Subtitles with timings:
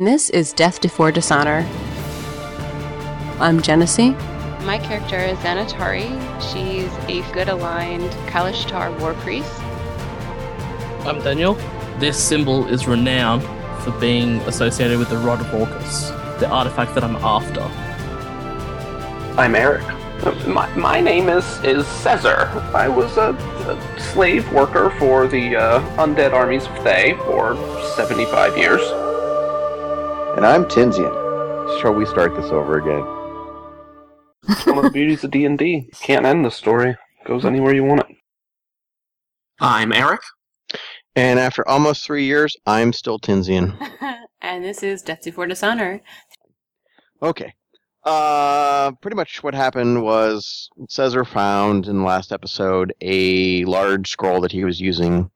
[0.00, 1.68] This is Death Before Dishonor.
[3.38, 4.12] I'm Genesee.
[4.62, 6.08] My character is Xanatari.
[6.40, 9.60] She's a good aligned Kalashtar war priest.
[11.06, 11.52] I'm Daniel.
[11.98, 13.42] This symbol is renowned
[13.84, 16.08] for being associated with the Rod of Orcus,
[16.40, 17.60] the artifact that I'm after.
[19.38, 19.84] I'm Eric.
[20.46, 22.48] My, my name is is Caesar.
[22.74, 23.34] I was a,
[23.68, 27.54] a slave worker for the uh, undead armies of Thay for
[27.96, 28.80] 75 years.
[30.36, 31.12] And I'm Tinsian.
[31.80, 33.04] Shall we start this over again?
[34.48, 35.90] It's one of the beauties of D&D.
[36.00, 36.96] Can't end the story.
[37.26, 38.16] Goes anywhere you want it.
[39.60, 40.20] I'm Eric.
[41.14, 43.76] And after almost three years, I'm still Tinsian.
[44.40, 46.00] and this is Death Before Dishonor.
[47.20, 47.52] Okay.
[48.04, 54.40] Uh, pretty much what happened was Caesar found in the last episode a large scroll
[54.40, 55.30] that he was using,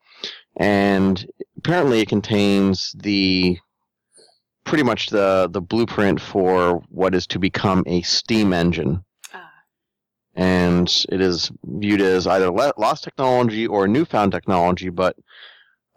[0.56, 1.26] and
[1.58, 3.58] apparently it contains the
[4.64, 9.05] pretty much the the blueprint for what is to become a steam engine.
[9.33, 9.50] Ah.
[10.34, 15.16] And it is viewed as either lost technology or newfound technology, but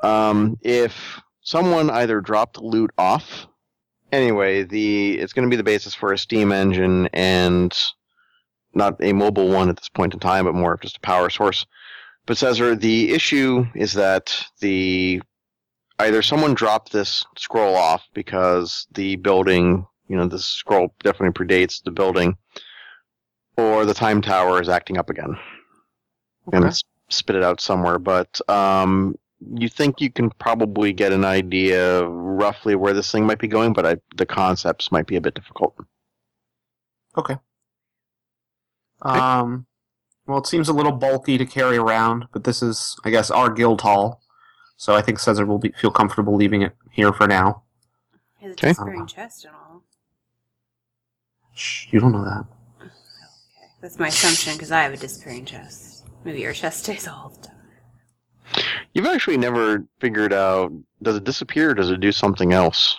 [0.03, 3.47] um, if someone either dropped loot off
[4.11, 7.75] anyway, the it's going to be the basis for a steam engine and
[8.73, 11.29] not a mobile one at this point in time, but more of just a power
[11.29, 11.65] source.
[12.25, 15.21] But Caesar, the issue is that the
[15.99, 21.81] either someone dropped this scroll off because the building, you know, this scroll definitely predates
[21.83, 22.37] the building,
[23.57, 25.35] or the time tower is acting up again
[26.53, 26.69] and Okay.
[26.69, 27.99] it's spit it out somewhere.
[27.99, 29.15] But um,
[29.55, 33.47] you think you can probably get an idea of roughly where this thing might be
[33.47, 35.75] going, but I, the concepts might be a bit difficult.
[37.17, 37.37] Okay.
[39.01, 39.65] Um,
[40.25, 43.49] well, it seems a little bulky to carry around, but this is, I guess, our
[43.49, 44.21] guild hall.
[44.77, 47.63] So I think Caesar will be, feel comfortable leaving it here for now.
[48.37, 48.69] His Okay.
[48.69, 49.83] disappearing chest and all.
[51.53, 52.45] Shh, you don't know that.
[52.79, 52.91] Okay.
[53.81, 56.05] That's my assumption because I have a disappearing chest.
[56.23, 57.55] Maybe your chest stays all the time.
[58.93, 62.97] You've actually never figured out does it disappear or does it do something else?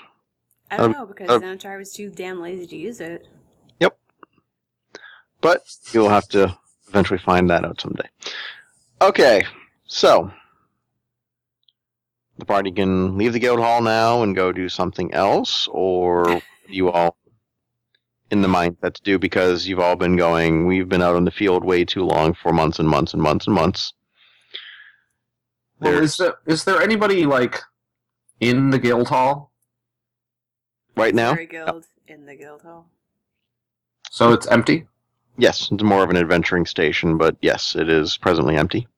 [0.71, 3.27] I don't Um, know because uh, Xanatar was too damn lazy to use it.
[3.81, 3.97] Yep.
[5.41, 6.57] But you'll have to
[6.89, 8.09] eventually find that out someday.
[9.01, 9.45] Okay,
[9.87, 10.31] so
[12.39, 16.91] the party can leave the guild hall now and go do something else, or you
[16.91, 17.17] all
[18.31, 20.67] in the mindset to do because you've all been going.
[20.67, 23.47] We've been out in the field way too long for months and months and months
[23.47, 23.93] and months.
[25.81, 27.61] Well, There's- is there, is there anybody, like,
[28.41, 29.53] in the guild hall?
[30.97, 32.91] Right now, Fairy guild in the guild hall.
[34.11, 34.87] So it's empty?
[35.37, 38.89] yes, it's more of an adventuring station, but yes, it is presently empty.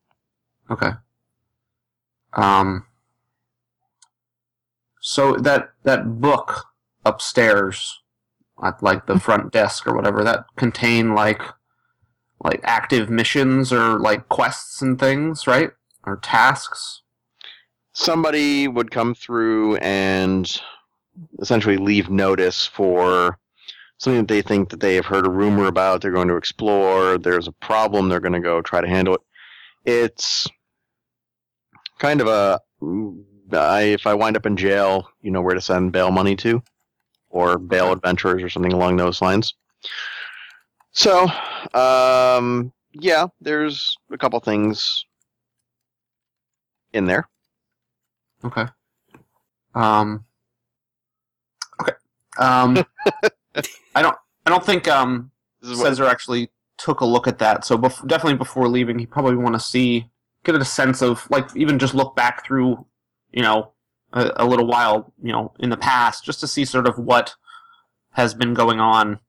[0.70, 0.90] Okay.
[2.32, 2.86] Um.
[5.00, 6.66] So that that book
[7.04, 8.00] upstairs,
[8.62, 11.42] at like the front desk or whatever, that contain like
[12.44, 15.70] like active missions or like quests and things, right?
[16.04, 17.02] Or tasks.
[17.92, 20.60] somebody would come through and
[21.40, 23.38] essentially leave notice for
[23.98, 27.18] something that they think that they have heard a rumor about they're going to explore
[27.18, 29.20] there's a problem they're going to go try to handle it
[29.84, 30.48] it's
[31.98, 32.60] kind of a
[33.54, 36.62] I, if i wind up in jail you know where to send bail money to
[37.30, 39.54] or bail adventurers or something along those lines
[40.92, 41.28] so
[41.74, 45.04] um yeah there's a couple things
[46.92, 47.28] in there
[48.44, 48.66] Okay.
[49.74, 50.24] Um.
[51.80, 51.92] Okay.
[52.38, 52.84] Um.
[53.94, 54.16] I don't.
[54.46, 55.30] I don't think um
[55.62, 57.64] is what, actually took a look at that.
[57.64, 60.08] So bef- definitely before leaving, he probably want to see,
[60.44, 62.84] get a sense of like even just look back through,
[63.32, 63.72] you know,
[64.12, 67.34] a, a little while, you know, in the past, just to see sort of what
[68.12, 69.20] has been going on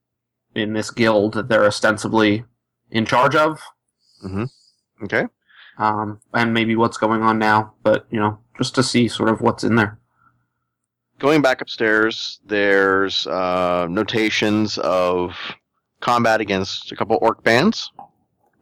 [0.56, 2.44] in this guild that they're ostensibly
[2.90, 3.60] in charge of,
[4.26, 4.44] Mm-hmm.
[5.04, 5.26] okay
[5.78, 7.74] um, and maybe what's going on now.
[7.84, 9.98] But you know, just to see sort of what's in there.
[11.20, 15.34] going back upstairs, there's uh, notations of
[16.02, 17.92] combat against a couple orc bands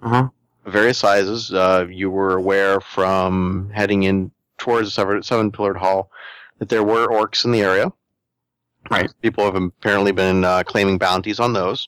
[0.02, 0.28] Uh huh.
[0.66, 1.52] various sizes.
[1.54, 6.12] Uh, you were aware from heading in towards the seven, pillared hall
[6.60, 7.92] that there were orcs in the area.
[8.90, 9.10] Right.
[9.22, 11.88] People have apparently been uh, claiming bounties on those.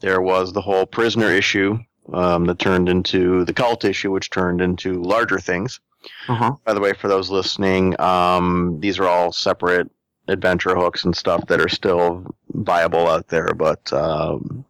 [0.00, 1.78] There was the whole prisoner issue
[2.12, 5.80] um, that turned into the cult issue, which turned into larger things.
[6.28, 6.52] Uh huh.
[6.64, 9.90] By the way, for those listening, um, these are all separate
[10.28, 14.64] adventure hooks and stuff that are still viable out there, but um,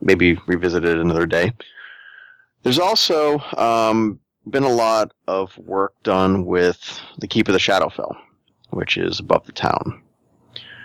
[0.00, 1.52] maybe revisited another day.
[2.62, 4.20] There's also um,
[4.50, 8.16] been a lot of work done with the Keep of the Shadowfell,
[8.70, 10.02] which is above the town.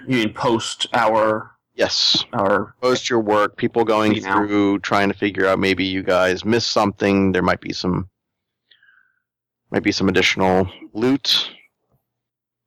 [0.08, 2.24] You mean post our Yes.
[2.32, 6.72] our Post your work, people going through trying to figure out maybe you guys missed
[6.72, 7.34] something.
[7.34, 8.10] There might be some
[9.72, 11.52] might be some additional loot.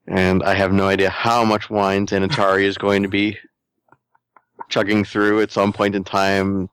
[0.06, 3.39] And I have no idea how much wine Xanatari is going to be
[4.69, 6.69] chugging through at some point in time.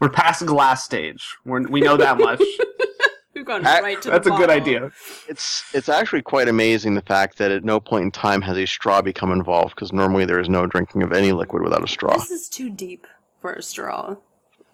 [0.00, 1.24] We're past glass stage.
[1.44, 2.40] We're, we know that much.
[3.34, 4.90] We've gone That- right to That's the a good idea.
[5.28, 8.66] It's it's actually quite amazing the fact that at no point in time has a
[8.66, 12.14] straw become involved because normally there is no drinking of any liquid without a straw.
[12.14, 13.06] This is too deep
[13.40, 14.16] for a straw.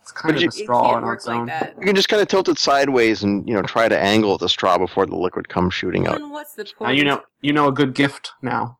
[0.00, 1.46] It's kind But of you- a straw can't on its own.
[1.46, 1.74] that.
[1.78, 4.48] You can just kind of tilt it sideways and you know try to angle the
[4.48, 6.18] straw before the liquid comes shooting out.
[6.18, 6.80] Then what's the point?
[6.80, 8.78] Now you know you know a good gift now.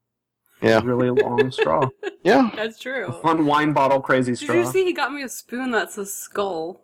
[0.63, 0.81] Yeah.
[0.85, 1.89] Really long straw.
[2.25, 3.13] Yeah, That's true.
[3.21, 4.55] Fun wine bottle crazy straw.
[4.55, 4.67] Did straw.
[4.67, 6.81] you see he got me a spoon that's a skull?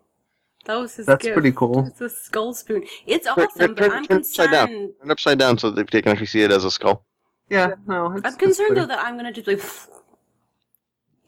[0.65, 1.33] That was his That's gift.
[1.33, 1.87] pretty cool.
[1.87, 2.85] It's a skull spoon.
[3.07, 4.67] It's awesome, turn- but turn- I'm turn it upside down.
[4.67, 7.03] Turn it upside down so that they can actually see it as a skull.
[7.49, 8.11] Yeah, no.
[8.13, 9.61] It's, I'm concerned though that I'm gonna just like.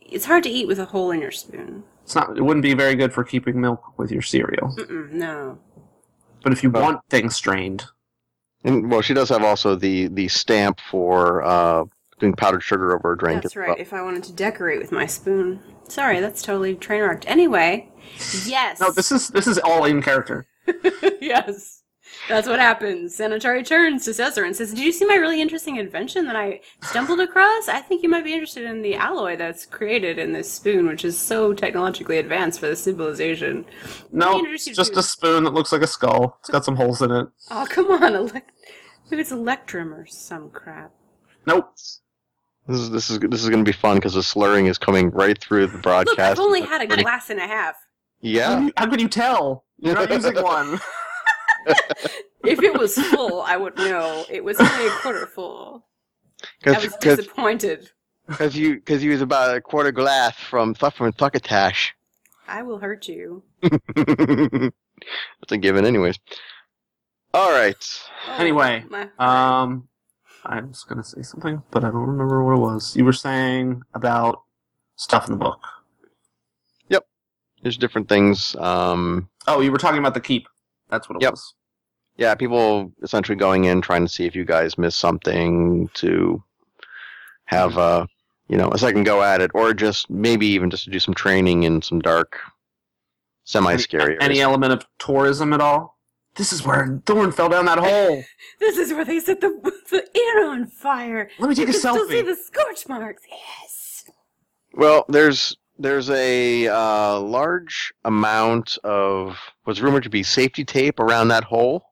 [0.01, 1.83] It's hard to eat with a hole in your spoon.
[2.03, 2.37] It's not.
[2.37, 4.75] It wouldn't be very good for keeping milk with your cereal.
[4.77, 5.57] Mm-mm, no.
[6.43, 7.85] But if you Well- want things strained,
[8.63, 11.85] And well, she does have also the the stamp for uh,
[12.23, 13.43] doing powdered sugar over a drink.
[13.43, 13.69] That's right.
[13.69, 13.77] well.
[13.77, 15.59] If I wanted to decorate with my spoon.
[15.87, 17.25] Sorry, that's totally train wrecked.
[17.27, 17.89] Anyway,
[18.45, 18.79] yes.
[18.79, 18.91] no.
[18.91, 20.45] This is this is all in character.
[21.21, 21.81] yes.
[22.29, 23.17] That's what happens.
[23.17, 26.61] Xanatari turns to Caesar and says, Did you see my really interesting invention that I
[26.81, 27.67] stumbled across?
[27.67, 31.03] I think you might be interested in the alloy that's created in this spoon, which
[31.03, 33.65] is so technologically advanced for the civilization.
[34.11, 36.37] No, it's just to- a spoon that looks like a skull.
[36.41, 37.27] It's got some holes in it.
[37.51, 38.15] Oh, come on.
[38.15, 38.51] Elect-
[39.09, 40.91] Maybe it's Electrum or some crap.
[41.45, 41.73] Nope.
[42.67, 45.09] This is this is this is going to be fun because the slurring is coming
[45.11, 46.07] right through the broadcast.
[46.07, 46.39] Look, broadcast.
[46.39, 47.75] I've only had a glass and a half.
[47.75, 47.81] How,
[48.21, 49.65] yeah, can you, how can you tell?
[49.79, 50.79] You're not using one.
[52.45, 54.25] If it was full, I would know.
[54.29, 55.85] It was only a quarter full.
[56.65, 57.89] I was because disappointed.
[58.27, 61.91] because you because you was about a quarter glass from Thuff from Thuckatash.
[62.45, 63.43] I will hurt you.
[63.95, 66.19] That's a given, anyways.
[67.33, 67.75] All right.
[68.27, 69.07] Oh, Anyway, my.
[69.17, 69.87] Um,
[70.45, 72.95] I was gonna say something, but I don't remember what it was.
[72.95, 74.41] You were saying about
[74.95, 75.59] stuff in the book.
[76.89, 77.05] Yep.
[77.61, 78.55] There's different things.
[78.57, 80.47] Um, Oh, you were talking about the keep.
[80.89, 81.31] That's what it Yep.
[81.31, 81.53] was.
[82.17, 86.43] yeah, people essentially going in trying to see if you guys missed something to
[87.45, 88.07] have a
[88.49, 91.13] you know a second go at it, or just maybe even just to do some
[91.13, 92.37] training in some dark,
[93.45, 94.17] semi-scary.
[94.19, 94.39] Any areas.
[94.43, 95.92] element of tourism at all?
[96.35, 98.23] This is where Thorn fell down that hole.
[98.59, 99.49] This is where they set the
[99.89, 101.29] the air on fire.
[101.37, 103.23] Let me take you a can still see the scorch marks.
[103.29, 104.05] Yes.
[104.73, 111.27] Well, there's there's a uh, large amount of what's rumored to be safety tape around
[111.27, 111.83] that hole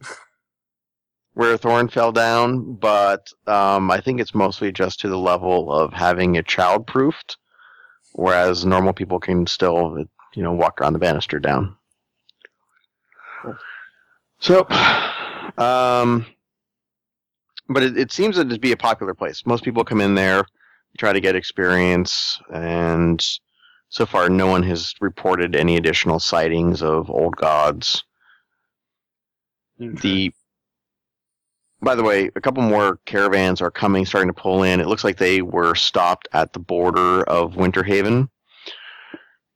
[1.34, 5.92] where Thorn fell down, but um, I think it's mostly just to the level of
[5.92, 7.38] having it child-proofed,
[8.12, 11.76] whereas normal people can still, you know, walk around the banister down.
[14.38, 14.66] So,
[15.58, 16.26] um,
[17.68, 19.44] but it, it seems to be a popular place.
[19.46, 20.44] Most people come in there
[20.98, 23.24] try to get experience and
[23.88, 28.04] so far no one has reported any additional sightings of old gods.
[29.78, 30.32] The
[31.82, 34.80] by the way a couple more caravans are coming starting to pull in.
[34.80, 38.28] It looks like they were stopped at the border of winterhaven.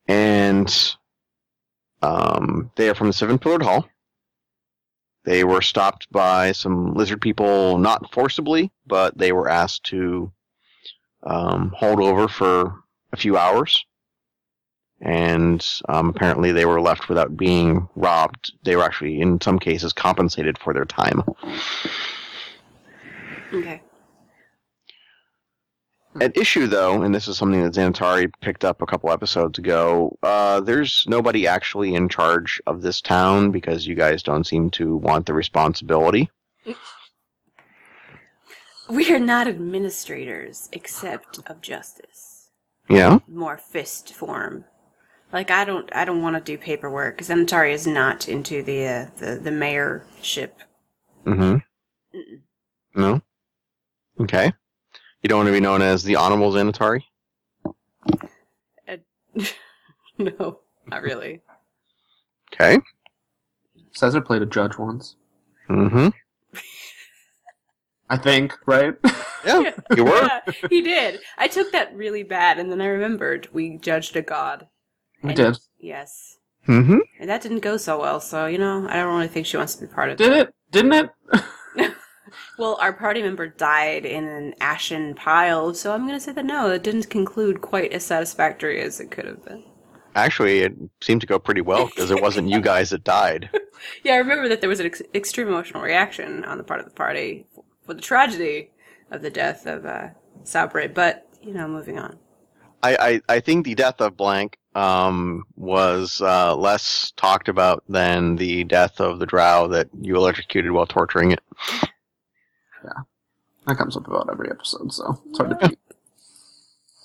[0.07, 0.95] And
[2.05, 3.87] um, they are from the seven pillared hall
[5.23, 10.31] they were stopped by some lizard people not forcibly but they were asked to
[11.25, 12.75] um, hold over for
[13.11, 13.83] a few hours.
[15.01, 18.53] And um, apparently they were left without being robbed.
[18.63, 21.21] They were actually, in some cases, compensated for their time.
[23.53, 23.81] Okay.
[26.21, 30.17] At issue, though, and this is something that Xanatari picked up a couple episodes ago,
[30.23, 34.95] uh, there's nobody actually in charge of this town because you guys don't seem to
[34.95, 36.29] want the responsibility.
[38.89, 42.49] We are not administrators, except of justice.
[42.87, 43.19] Yeah?
[43.27, 44.65] More fist form.
[45.33, 48.87] Like I don't, I don't want to do paperwork because Anatari is not into the
[48.87, 50.51] uh, the the mayorship.
[51.25, 52.17] Mm hmm.
[52.17, 52.41] Mm-mm.
[52.93, 53.21] No?
[54.21, 54.53] Okay.
[55.25, 57.01] You don't want to be known as the Honorable Xanatari?
[60.19, 61.41] no, not really.
[62.53, 62.77] Okay.
[63.93, 65.15] Caesar played a judge once.
[65.67, 66.57] Mm hmm.
[68.07, 68.93] I think, right?
[69.47, 70.11] Yeah, you were.
[70.11, 71.19] Yeah, he did.
[71.39, 74.67] I took that really bad, and then I remembered we judged a god.
[75.23, 75.57] we And- did.
[75.79, 76.99] Yes, Mm-hmm.
[77.19, 78.19] and that didn't go so well.
[78.19, 80.49] So you know, I don't really think she wants to be part of Did that.
[80.49, 80.55] it?
[80.71, 81.09] Didn't it?
[82.57, 86.45] Well, our party member died in an ashen pile, so I'm going to say that
[86.45, 89.63] no, it didn't conclude quite as satisfactory as it could have been.
[90.15, 93.49] Actually, it seemed to go pretty well because it wasn't you guys that died.
[94.03, 96.85] Yeah, I remember that there was an ex- extreme emotional reaction on the part of
[96.85, 97.45] the party
[97.85, 98.71] for the tragedy
[99.11, 100.09] of the death of uh,
[100.43, 102.17] Sabre, but, you know, moving on.
[102.83, 108.35] I, I, I think the death of Blank um, was uh, less talked about than
[108.35, 111.39] the death of the drow that you electrocuted while torturing it.
[113.67, 115.79] That comes up about every episode, so it's hard to beat.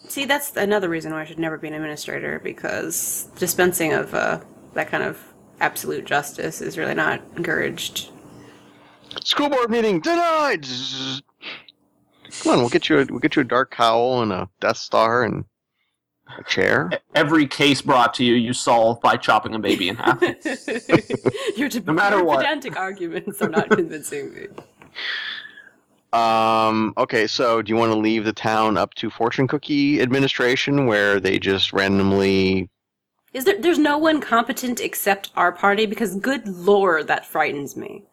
[0.09, 4.41] See, that's another reason why I should never be an administrator because dispensing of uh,
[4.75, 5.23] that kind of
[5.61, 8.11] absolute justice is really not encouraged.
[9.25, 10.67] School board meeting denied.
[12.43, 14.77] Come on, we'll get you a, we'll get you a dark cowl and a Death
[14.79, 15.45] Star and
[16.39, 16.91] a chair.
[17.15, 20.21] Every case brought to you, you solve by chopping a baby in half.
[21.57, 22.39] your, No matter your what.
[22.39, 24.47] pedantic arguments are not convincing me.
[26.13, 26.93] Um.
[26.99, 27.27] Okay.
[27.27, 31.39] So, do you want to leave the town up to fortune cookie administration, where they
[31.39, 32.69] just randomly?
[33.33, 33.61] Is there?
[33.61, 38.05] There's no one competent except our party because, good lord, that frightens me.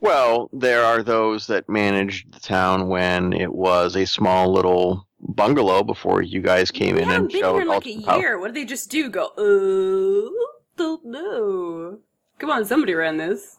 [0.00, 5.82] Well, there are those that managed the town when it was a small little bungalow
[5.82, 8.38] before you guys came in and been showed here in like a year.
[8.38, 9.10] What did they just do?
[9.10, 9.26] Go?
[9.36, 10.30] Uh,
[10.76, 11.98] don't know.
[12.38, 13.58] Come on, somebody ran this.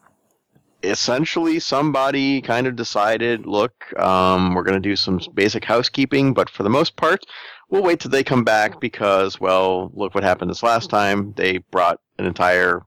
[0.82, 6.50] Essentially somebody kind of decided, look, um, we're going to do some basic housekeeping, but
[6.50, 7.24] for the most part,
[7.70, 11.32] we'll wait till they come back because, well, look what happened this last time.
[11.36, 12.82] They brought an entire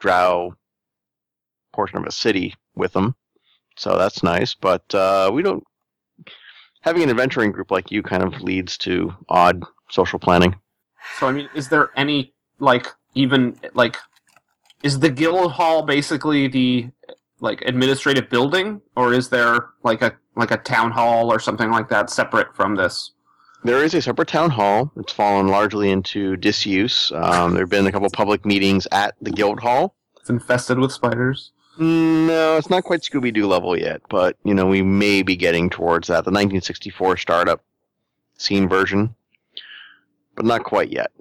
[0.00, 0.54] drow
[1.72, 3.14] portion of a city with them,
[3.76, 4.54] so that's nice.
[4.54, 5.64] But uh, we don't.
[6.82, 10.54] Having an adventuring group like you kind of leads to odd social planning.
[11.18, 13.96] So I mean, is there any like even like
[14.82, 16.90] is the guild hall basically the
[17.40, 21.88] like administrative building, or is there like a like a town hall or something like
[21.88, 23.12] that separate from this?
[23.64, 24.92] There is a separate town hall.
[24.96, 27.10] It's fallen largely into disuse.
[27.12, 29.94] Um, there have been a couple public meetings at the guild hall.
[30.20, 31.52] It's infested with spiders.
[31.78, 35.70] No, it's not quite Scooby Doo level yet, but you know we may be getting
[35.70, 36.24] towards that.
[36.24, 37.62] The 1964 startup
[38.36, 39.14] scene version,
[40.34, 41.12] but not quite yet.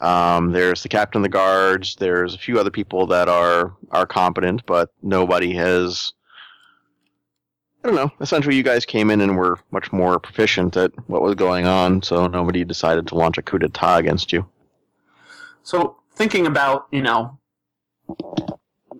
[0.00, 1.94] Um, there's the captain of the guards.
[1.96, 6.12] There's a few other people that are are competent, but nobody has.
[7.84, 8.12] I don't know.
[8.20, 12.02] Essentially, you guys came in and were much more proficient at what was going on,
[12.02, 14.46] so nobody decided to launch a coup d'état against you.
[15.64, 17.38] So thinking about you know,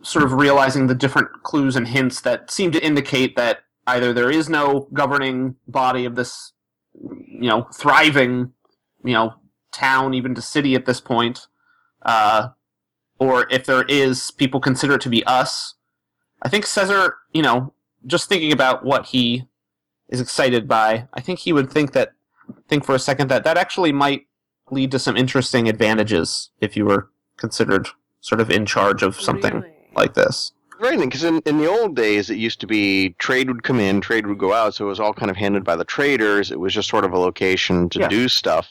[0.03, 4.31] sort of realizing the different clues and hints that seem to indicate that either there
[4.31, 6.53] is no governing body of this,
[7.01, 8.53] you know, thriving,
[9.05, 9.35] you know,
[9.73, 11.47] town, even to city at this point,
[12.02, 12.49] uh,
[13.19, 15.75] or if there is, people consider it to be us.
[16.43, 17.73] I think Caesar, you know,
[18.07, 19.45] just thinking about what he
[20.09, 22.12] is excited by, I think he would think that,
[22.69, 24.26] think for a second that that actually might
[24.71, 27.88] lead to some interesting advantages if you were considered
[28.21, 29.73] sort of in charge of something Really?
[29.95, 30.52] like this.
[30.81, 34.00] Right, because in, in the old days, it used to be trade would come in,
[34.00, 36.50] trade would go out, so it was all kind of handed by the traders.
[36.50, 38.09] It was just sort of a location to Yeah.
[38.09, 38.69] do stuff.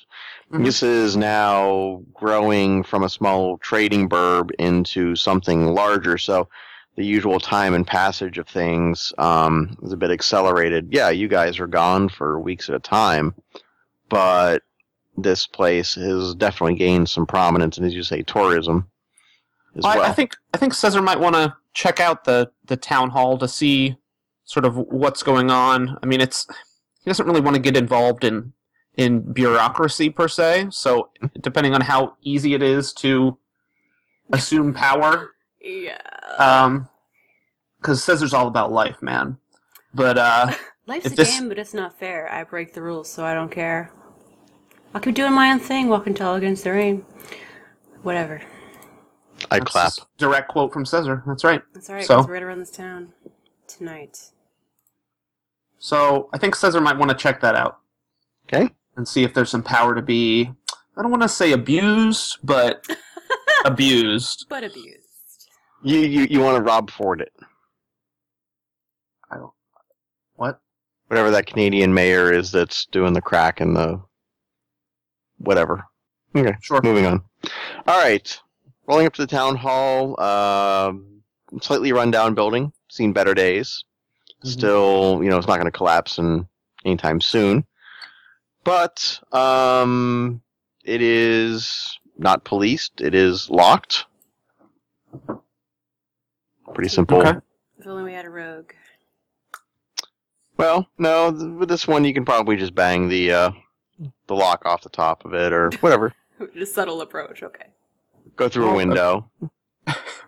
[0.51, 0.65] Mhm.
[0.65, 6.49] This is now growing from a small trading burb into something larger, so
[6.97, 10.89] the usual time and passage of things um, is a bit accelerated.
[10.91, 13.33] Yeah, you guys are gone for weeks at a time,
[14.09, 14.63] but
[15.17, 18.89] this place has definitely gained some prominence, and as you say, tourism
[19.77, 20.05] as I, well.
[20.05, 23.47] I think I think Caesar might want to check out the the town hall to
[23.47, 23.95] see
[24.43, 25.97] sort of what's going on.
[26.03, 26.45] I mean, it's
[27.03, 28.51] he doesn't really want to get involved in
[28.97, 30.67] in bureaucracy per se.
[30.71, 31.09] So
[31.41, 33.37] depending on how easy it is to
[34.33, 35.31] assume power,
[35.61, 35.97] Yeah.
[36.37, 36.87] um,
[37.79, 39.37] because Caesar's all about life, man.
[39.93, 40.53] But uh,
[40.87, 42.31] Life's if a this- game, but it's not fair.
[42.31, 43.91] I break the rules, so I don't care.
[44.93, 47.05] I'll keep doing my own thing, walking tall against the rain.
[48.03, 48.41] Whatever.
[49.49, 49.93] I that's clap.
[50.17, 51.23] direct quote from Caesar.
[51.25, 51.61] That's right.
[51.73, 53.13] That's alright, So- because we're gonna run this town
[53.67, 54.19] tonight.
[55.79, 57.79] So I think Caesar might want to check that out.
[58.45, 58.69] Okay.
[59.01, 60.47] And see if there's some power to be,
[60.95, 62.85] I don't want to say abused, but
[63.65, 64.45] abused.
[64.47, 65.49] But abused.
[65.81, 67.33] You you, you want to Rob Ford it.
[69.31, 69.53] I don't.
[70.35, 70.61] What?
[71.07, 73.99] whatever that Canadian mayor is that's doing the crack and the
[75.39, 75.83] whatever.
[76.35, 76.79] Okay, Sure.
[76.83, 77.23] moving on.
[77.87, 78.39] All right,
[78.85, 80.21] rolling up to the town hall.
[80.21, 81.23] Um,
[81.59, 83.83] slightly rundown building, seen better days.
[84.43, 86.47] Still, you know, it's not going to collapse in
[86.85, 87.65] anytime soon.
[88.63, 90.41] But um,
[90.83, 93.01] it is not policed.
[93.01, 94.05] It is locked.
[96.73, 97.19] Pretty simple.
[97.21, 97.37] Okay.
[97.79, 98.71] If only we had a rogue.
[100.57, 103.51] Well, no, th- with this one you can probably just bang the uh,
[104.27, 106.13] the lock off the top of it or whatever.
[106.59, 107.43] A subtle approach.
[107.43, 107.65] Okay.
[108.35, 109.29] Go through a Oh, window.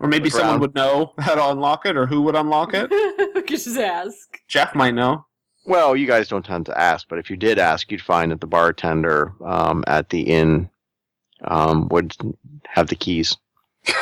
[0.00, 0.60] Or maybe Look someone around.
[0.62, 2.90] would know how to unlock it, or who would unlock it.
[2.90, 4.40] we could just ask.
[4.48, 5.24] Jeff might know.
[5.66, 8.40] Well, you guys don't tend to ask, but if you did ask, you'd find that
[8.40, 10.68] the bartender um, at the inn
[11.44, 12.14] um, would
[12.66, 13.36] have the keys.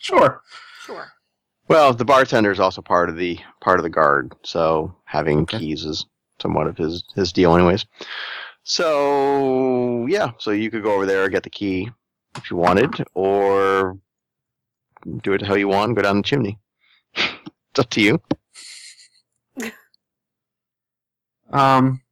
[0.00, 0.40] Sure.
[0.86, 1.08] Sure.
[1.66, 5.58] Well, the bartender is also part of the part of the guard, so having Okay.
[5.58, 6.06] keys is
[6.40, 7.84] somewhat of his his deal, anyways.
[8.62, 11.90] So yeah, so you could go over there get the key
[12.36, 13.98] if you wanted, or
[15.22, 16.58] do it how you want, go down the chimney.
[17.14, 18.20] it's up to you.
[21.52, 22.02] Um,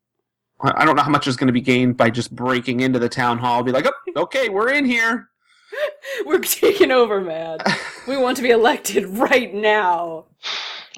[0.63, 2.99] I I don't know how much is going to be gained by just breaking into
[2.99, 3.63] the town hall.
[3.63, 5.29] Be like, oh, okay, we're in here.
[6.27, 7.59] We're taking over, man.
[8.09, 10.27] We want to be elected right now.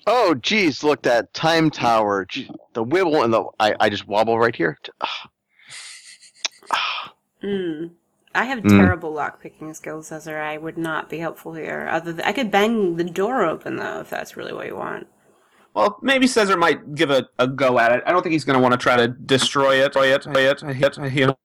[0.07, 4.39] Oh, geez, look that time tower, Gee, the wibble and the I, I just wobble
[4.39, 4.79] right here.
[7.41, 7.87] Hmm.
[8.35, 8.69] I have Hmm.
[8.69, 10.39] terrible lockpicking skills, Caesar.
[10.39, 11.89] I would not be helpful here.
[11.91, 15.07] Other than, I could bang the door open though, if that's really what you want.
[15.79, 18.03] Well, maybe Caesar might give a, a go at it.
[18.05, 19.93] I don't think he's going to want to try to destroy it.
[19.93, 20.61] Destroy it.
[20.61, 20.77] Hit.
[20.77, 20.97] Hit.
[20.97, 21.37] Hit.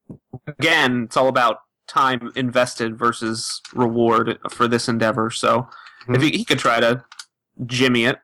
[0.48, 5.30] Again, it's all about time invested versus reward for this endeavor.
[5.30, 5.70] So,
[6.10, 7.06] if he, he could try to
[7.68, 8.18] jimmy it,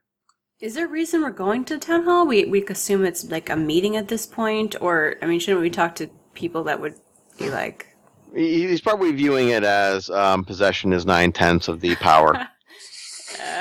[0.60, 2.26] Is there a reason we're going to town hall?
[2.26, 5.70] We we assume it's like a meeting at this point, or I mean, shouldn't we
[5.70, 6.96] talk to people that would
[7.38, 7.86] be like?
[8.34, 12.48] He's probably viewing it as um, possession is nine tenths of the power.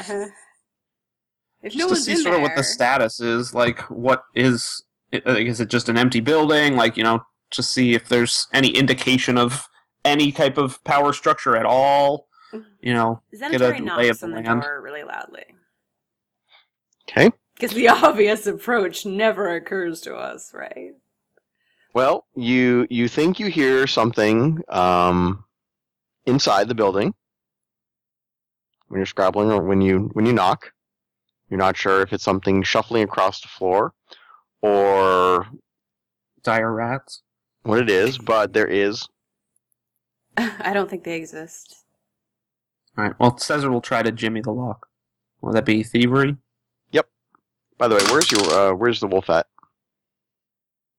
[0.08, 0.26] Uh,
[1.62, 3.54] if just no to one's see in sort of what the status is.
[3.54, 4.82] Like, what is?
[5.12, 6.76] Like, is it just an empty building?
[6.76, 9.68] Like, you know, to see if there's any indication of
[10.04, 12.26] any type of power structure at all.
[12.80, 14.62] You know, get a Xanatari lay knocks of the on the land.
[14.62, 15.44] door really loudly.
[17.08, 17.30] Okay.
[17.54, 20.92] Because the obvious approach never occurs to us, right?
[21.94, 25.44] Well, you you think you hear something um,
[26.26, 27.14] inside the building
[28.88, 30.72] when you're scrabbling or when you when you knock.
[31.48, 33.94] You're not sure if it's something shuffling across the floor
[34.60, 35.46] or
[36.42, 37.22] dire rats.
[37.62, 39.08] what it is, but there is.
[40.36, 41.84] I don't think they exist.
[42.96, 43.14] All right.
[43.18, 44.88] Well, Caesar will try to jimmy the lock.
[45.40, 46.36] Will that be thievery?
[46.92, 47.08] Yep.
[47.78, 49.46] By the way, where's your uh, where's the wolf at?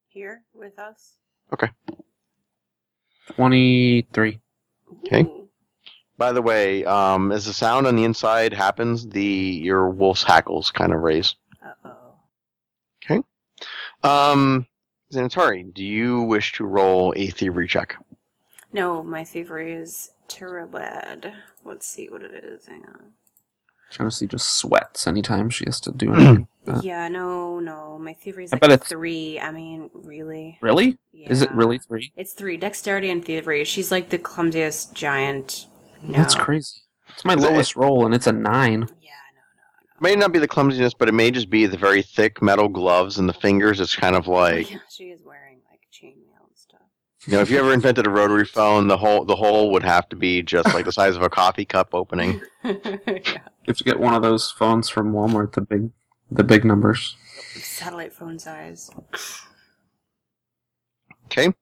[0.08, 1.16] Here with us.
[1.52, 1.68] Okay.
[3.34, 4.40] Twenty-three.
[5.06, 5.22] Okay.
[5.22, 5.39] Ooh.
[6.20, 10.70] By the way, um, as the sound on the inside happens, the your wolf's hackles
[10.70, 11.34] kind of raise.
[11.64, 11.96] Uh-oh.
[13.02, 13.22] Okay.
[14.02, 14.66] Um,
[15.14, 17.96] Xanatari, do you wish to roll a thievery check?
[18.70, 20.82] No, my thievery is terrible.
[21.64, 22.66] Let's see what it is.
[22.66, 23.12] Hang on.
[23.90, 26.48] Genesee just sweats anytime she has to do anything.
[26.82, 27.98] Yeah, no, no.
[27.98, 29.40] My thievery is I like bet it's- three.
[29.40, 30.58] I mean, really?
[30.60, 30.98] really?
[31.14, 31.30] Yeah.
[31.30, 32.12] Is it really three?
[32.14, 32.58] It's three.
[32.58, 33.64] Dexterity and thievery.
[33.64, 35.64] She's like the clumsiest giant.
[36.02, 36.18] No.
[36.18, 36.80] That's crazy.
[37.08, 38.80] It's my Is it- lowest roll, and it's a nine.
[39.02, 41.76] Yeah, no, no, It may not be the clumsiness, but it may just be the
[41.76, 43.80] very thick metal gloves and the fingers.
[43.80, 46.80] It's kind of oh like yeah, she is wearing like chainmail and stuff.
[47.26, 50.08] you know, if you ever invented a rotary phone, the whole the hole would have
[50.10, 52.40] to be just like the size of a coffee cup opening.
[52.64, 52.72] yeah.
[53.04, 55.90] You have to get one of those phones from Walmart, the big,
[56.30, 57.16] the big numbers.
[57.56, 58.90] Satellite phone size.
[61.26, 61.52] Okay,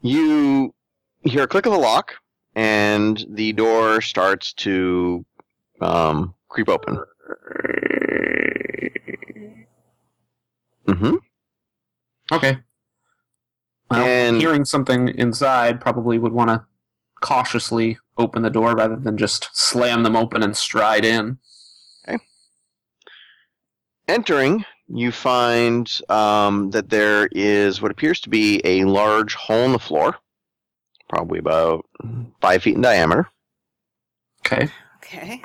[0.00, 0.74] you
[1.22, 2.14] hear a click of the lock,
[2.54, 5.24] and the door starts to
[5.80, 6.98] um, creep open.
[10.86, 11.14] Mm hmm
[12.30, 12.58] Okay.
[13.90, 16.64] Well, And- hearing something inside probably would want to
[17.20, 21.38] cautiously open the door rather than just slam them open and stride in.
[22.06, 22.18] Okay.
[24.08, 29.72] Entering, you find um, that there is what appears to be a large hole in
[29.72, 30.16] the floor,
[31.08, 31.84] probably about
[32.40, 33.28] five feet in diameter.
[34.46, 34.68] Okay.
[34.98, 35.42] Okay.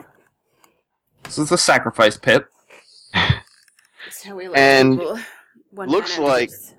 [1.23, 2.45] This is the sacrifice pit.
[3.13, 5.19] That's how we let And people-
[5.71, 6.73] one looks like- enters.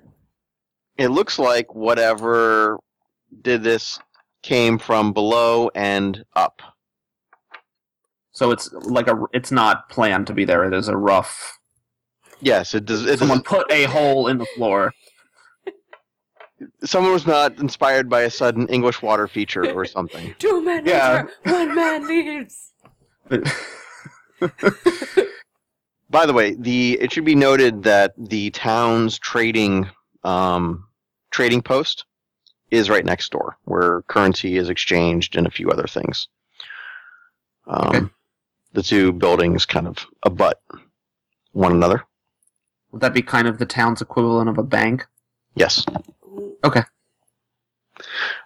[0.97, 2.79] It looks like whatever
[3.41, 3.99] did this
[4.43, 6.61] came from below and up.
[8.31, 9.17] So it's like a.
[9.33, 10.63] It's not planned to be there.
[10.63, 11.57] It is a rough.
[12.41, 13.05] Yes, it does.
[13.05, 14.93] It Someone doesn't, put a hole in the floor.
[16.83, 20.33] Someone was not inspired by a sudden English water feature or something.
[20.39, 21.25] Two men Yeah.
[21.45, 22.71] enter, one man leaves.
[26.09, 29.89] By the way, the it should be noted that the town's trading
[30.23, 30.85] um,
[31.31, 32.05] trading post
[32.71, 36.27] is right next door, where currency is exchanged and a few other things.
[37.67, 38.05] Um, Okay.
[38.73, 40.59] The two buildings kind of abut
[41.53, 42.03] one another.
[42.91, 45.07] Would that be kind of the town's equivalent of a bank?
[45.55, 45.85] Yes.
[46.65, 46.81] Ooh,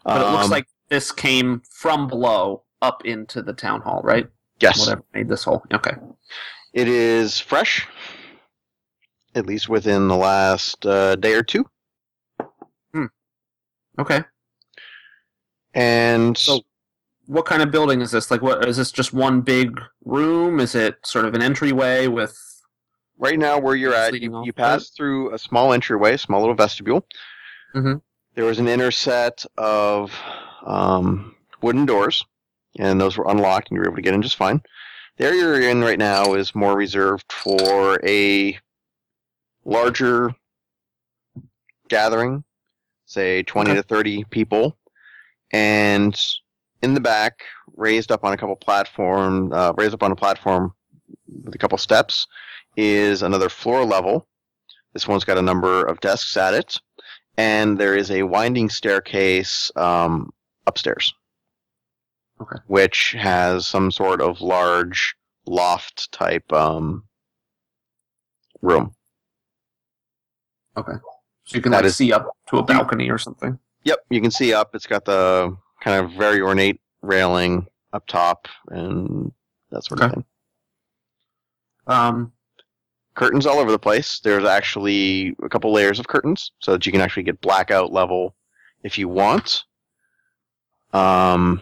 [0.04, 4.28] But it looks Um, like this came from below up into the town hall, right?
[4.60, 4.80] yes.
[4.80, 5.64] Whatever made this hole.
[5.74, 5.92] Okay.
[6.74, 7.88] It is fresh,
[9.36, 11.66] at least within the last uh, day or two.
[12.94, 13.06] Hmm.
[13.98, 14.24] Okay.
[15.74, 16.62] And So,
[17.26, 18.32] what kind of building is this?
[18.32, 18.92] Like, what is this?
[18.92, 20.60] Just one big room?
[20.60, 22.38] Is it sort of an entryway with?
[23.22, 26.56] right now, where you're at, you, you pass through a small entryway, a small little
[26.56, 27.06] vestibule.
[27.76, 28.02] Mhm.
[28.40, 30.18] There was an inner set of
[30.66, 32.26] um, wooden doors,
[32.78, 34.62] and those were unlocked, and you were able to get in just fine.
[35.18, 38.58] The area you're in right now is more reserved for a
[39.66, 40.34] larger
[41.90, 42.46] gathering,
[43.08, 43.78] say 20 Okay.
[43.82, 44.78] to 30 people.
[45.52, 46.18] And
[46.82, 47.42] in the back,
[47.76, 50.74] raised up on a couple platform, uh, raised up on a platform
[51.44, 52.26] with a couple steps,
[52.78, 54.30] is another floor level.
[54.94, 56.80] This one's got a number of desks at it,
[57.40, 60.30] and there is a winding staircase um,
[60.68, 61.14] upstairs.
[62.42, 62.58] Okay.
[62.68, 67.06] Which has some sort of large loft type um,
[68.62, 68.92] room.
[70.76, 70.92] Okay.
[71.46, 73.58] So you can That like is- see up to a balcony or something.
[73.86, 74.76] Yep, you can see up.
[74.76, 79.32] It's got the kind of very ornate railing up top and
[79.72, 80.26] that sort of thing.
[81.88, 82.34] Um.
[83.20, 84.22] Curtains all over the place.
[84.24, 88.34] There's actually a couple layers of curtains so that you can actually get blackout level
[88.82, 89.66] if you want.
[90.94, 91.62] Um,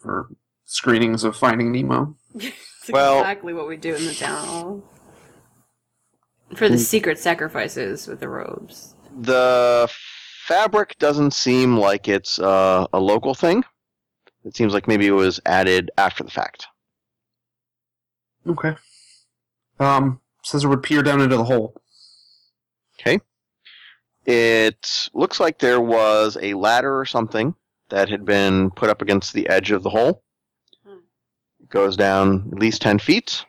[0.00, 0.28] For
[0.64, 2.16] screenings of Finding Nemo.
[2.36, 4.82] It's Well- exactly what we do in the town hall.
[6.56, 8.94] For the secret sacrifices with the robes.
[9.20, 9.90] the
[10.46, 13.62] fabric doesn't seem like it's uh, a local thing.
[14.44, 16.66] It seems like maybe it was added after the fact.
[18.46, 18.74] Okay.
[19.78, 20.20] Um.
[20.42, 21.80] Says it would peer down into the hole.
[23.00, 23.18] Okay.
[24.26, 27.54] It looks like there was a ladder or something
[27.88, 30.22] that had been put up against the edge of the hole.
[30.86, 30.98] Hmm.
[31.62, 33.44] It goes down at least 10 feet.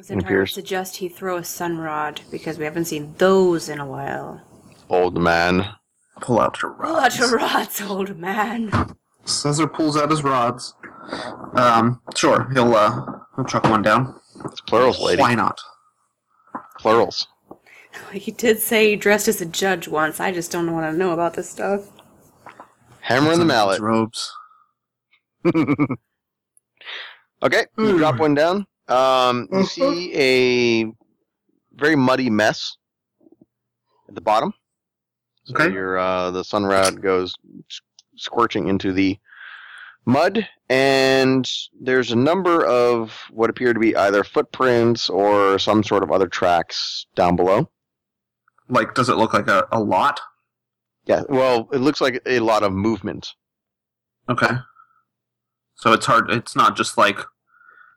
[0.00, 3.78] Zentire would appears- suggest he throw a sun rod because we haven't seen those in
[3.78, 4.40] a while.
[4.88, 5.74] Old man.
[6.20, 6.90] Pull out your rods.
[6.90, 7.14] Pull rods.
[7.14, 8.96] out your rods, old man.
[9.24, 10.74] Caesar pulls out his rods.
[11.54, 12.00] Um.
[12.16, 12.48] Sure.
[12.52, 13.06] He'll uh.
[13.40, 14.20] He'll chuck one down.
[14.44, 15.22] It's plurals, lady.
[15.22, 15.58] Why not?
[16.78, 17.26] Plurals.
[18.12, 20.20] He did say he dressed as a judge once.
[20.20, 21.88] I just don't want to know about this stuff.
[23.00, 23.80] Hammer and the mallet.
[23.80, 24.30] Robes.
[27.42, 28.64] okay, you drop one down.
[28.86, 30.92] Um, you see a
[31.74, 32.76] very muddy mess
[34.08, 34.54] at the bottom.
[35.44, 35.72] So Okay.
[35.72, 37.34] your uh, the sun rod goes
[37.68, 37.80] s-
[38.16, 39.18] squirching into the
[40.10, 46.02] mud, and there's a number of what appear to be either footprints or some sort
[46.02, 47.70] of other tracks down below.
[48.68, 50.20] Like, does it look like a, a lot?
[51.06, 53.34] Yeah, well, it looks like a lot of movement.
[54.28, 54.50] Okay.
[55.74, 56.30] So it's hard.
[56.30, 57.18] It's not just like.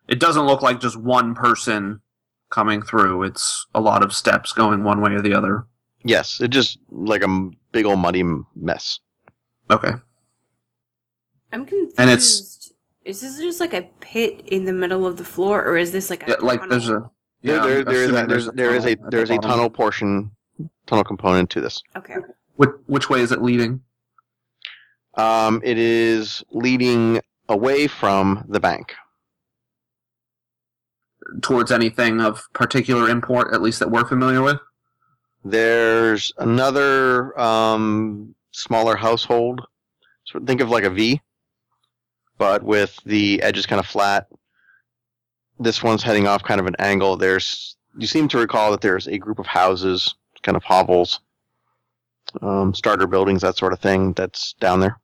[0.07, 2.01] It doesn't look like just one person
[2.49, 3.23] coming through.
[3.23, 5.65] It's a lot of steps going one way or the other.
[6.03, 8.23] Yes, it just like a big old muddy
[8.55, 8.99] mess.
[9.69, 9.91] Okay.
[11.53, 11.95] I'm confused.
[11.99, 12.71] And it's-
[13.05, 16.09] Is this just like a pit in the middle of the floor, or is this
[16.09, 16.93] like a Yeah, like there's a.
[16.93, 17.13] tunnel?
[17.41, 20.31] Yeah, there, I'm there is a, there's, there is a tunnel there's a tunnel portion,
[20.87, 21.83] tunnel component to this.
[21.97, 22.15] Okay.
[22.55, 23.81] Which, which way is it leading?
[25.15, 28.93] Um, it is leading away from the bank.
[31.41, 34.59] Towards anything of particular import, at least that we're familiar with?
[35.43, 39.61] There's another um, smaller household.
[40.25, 41.21] So think of like a V,
[42.37, 44.27] but with the edges kind of flat.
[45.59, 47.15] This one's heading off kind of an angle.
[47.15, 51.19] There's you seem to recall that there's a group of houses, kind of hovels,
[52.41, 54.13] um, starter buildings, that sort of thing.
[54.13, 54.99] That's down there.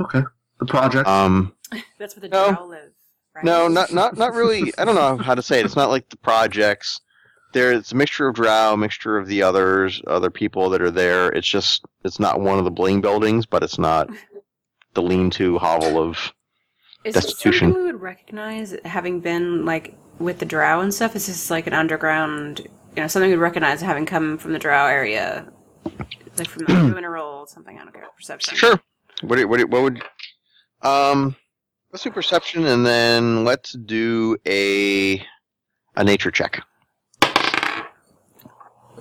[0.00, 0.22] Okay.
[0.58, 1.08] The project.
[1.08, 1.54] Um,
[1.98, 2.52] That's where the No.
[2.54, 2.92] drow live.
[3.34, 3.44] Right?
[3.44, 4.72] No, not not not really.
[4.76, 5.64] I don't know how to say it.
[5.66, 7.00] It's not like the projects.
[7.52, 10.90] There, it's a mixture of Drow, a mixture of the others, other people that are
[10.90, 11.30] there.
[11.30, 14.08] It's just, it's not one of the bling buildings, but it's not
[14.94, 16.32] the lean-to hovel of.
[17.04, 17.68] Is destitution.
[17.68, 21.16] something we would recognize, having been like with the drow and stuff?
[21.16, 24.86] Is this like an underground, you know, something we'd recognize having come from the drow
[24.86, 25.50] area,
[26.36, 27.78] like from the mineral something?
[27.78, 28.04] I don't care.
[28.16, 28.54] Perception.
[28.56, 28.78] Sure.
[29.22, 30.02] What do- what do- what would?
[30.82, 31.36] Um,
[31.92, 35.24] let's do perception, and then let's do a
[35.96, 36.62] a nature check.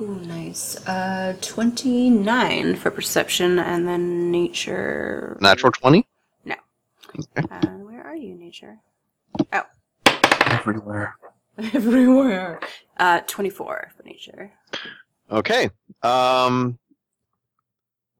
[0.02, 0.78] Ooh, nice.
[0.88, 5.38] Uh, twenty nine for perception, and then nature.
[5.42, 6.06] Natural twenty.
[7.38, 8.78] Uh, where are you, nature?
[9.54, 9.64] Oh.
[10.46, 11.16] Everywhere.
[11.58, 12.60] Everywhere.
[12.98, 14.52] Uh, 24 for nature.
[15.32, 15.70] Okay.
[16.04, 16.78] Um,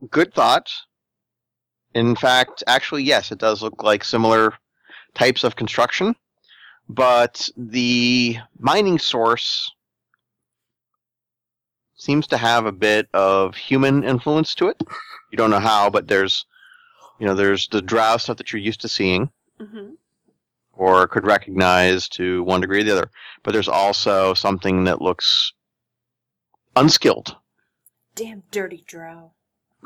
[0.10, 0.72] good thought.
[1.94, 4.54] In fact, actually, yes, it does look like similar
[5.16, 6.16] types of construction,
[6.88, 9.72] but the mining source
[12.00, 14.82] seems to have a bit of human influence to it.
[15.32, 16.46] You don't know how, but there's,
[17.20, 19.92] you know, there's the drow stuff that you're used to seeing hmm
[20.74, 23.12] or could recognize to one degree or the other,
[23.44, 25.52] but there's also something that looks
[26.78, 27.36] unskilled.
[28.16, 29.34] Damn dirty drow.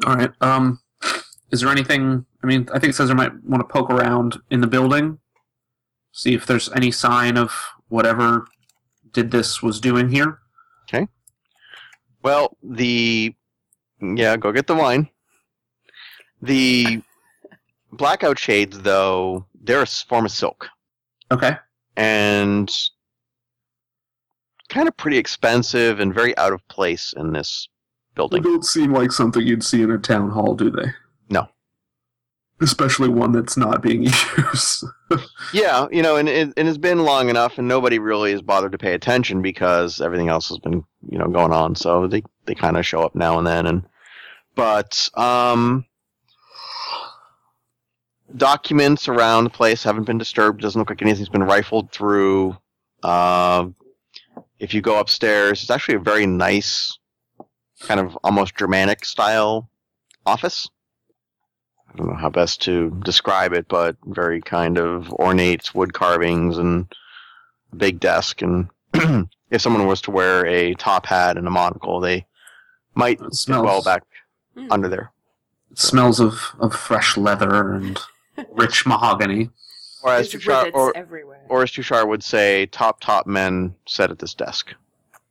[0.05, 0.29] All right.
[0.39, 0.81] Um,
[1.51, 2.27] is there anything?
[2.43, 5.17] I mean, I think Caesar might want to poke around in the building,
[6.11, 7.51] see if there's any sign of
[7.89, 8.45] whatever
[9.11, 10.39] did this was doing here.
[12.23, 13.35] Well, the
[14.01, 15.09] yeah, go get the wine.
[16.41, 17.01] The
[17.91, 20.67] blackout shades, though, they're a form of silk
[21.31, 21.55] Okay.
[21.95, 22.71] and
[24.69, 27.67] kind of pretty expensive and very out of place in this
[28.15, 28.41] building.
[28.41, 30.91] They don't seem like something you'd see in a town hall, do they?
[32.61, 34.03] Especially one that's not being
[34.37, 34.85] used.
[35.53, 38.71] Yeah, you know, and it, and it's been long enough, and nobody really has bothered
[38.71, 41.75] to pay attention because everything else has been, you know, going on.
[41.75, 43.83] So they they kind of show up now and then, and
[44.55, 45.85] but um,
[48.35, 50.61] documents around the place haven't been disturbed.
[50.61, 52.55] Doesn't look like anything's been rifled through.
[53.01, 53.67] Uh,
[54.59, 56.97] if you go upstairs, it's actually a very nice,
[57.81, 59.69] kind of almost Germanic style
[60.25, 60.69] office.
[61.93, 66.57] I don't know how best to describe it, but very kind of ornate wood carvings
[66.57, 66.87] and
[67.71, 68.41] a big desk.
[68.41, 68.67] And
[69.51, 72.25] if someone was to wear a top hat and a monocle, they
[72.95, 74.03] might It smells- well back
[74.55, 74.67] Hmm.
[74.71, 75.11] under there.
[75.71, 77.99] It smells of, of fresh leather and
[78.51, 79.49] rich mahogany.
[80.03, 81.41] Or as There's Tushar, or, everywhere.
[81.49, 84.73] or as Tushar would say, top top men sit at this desk,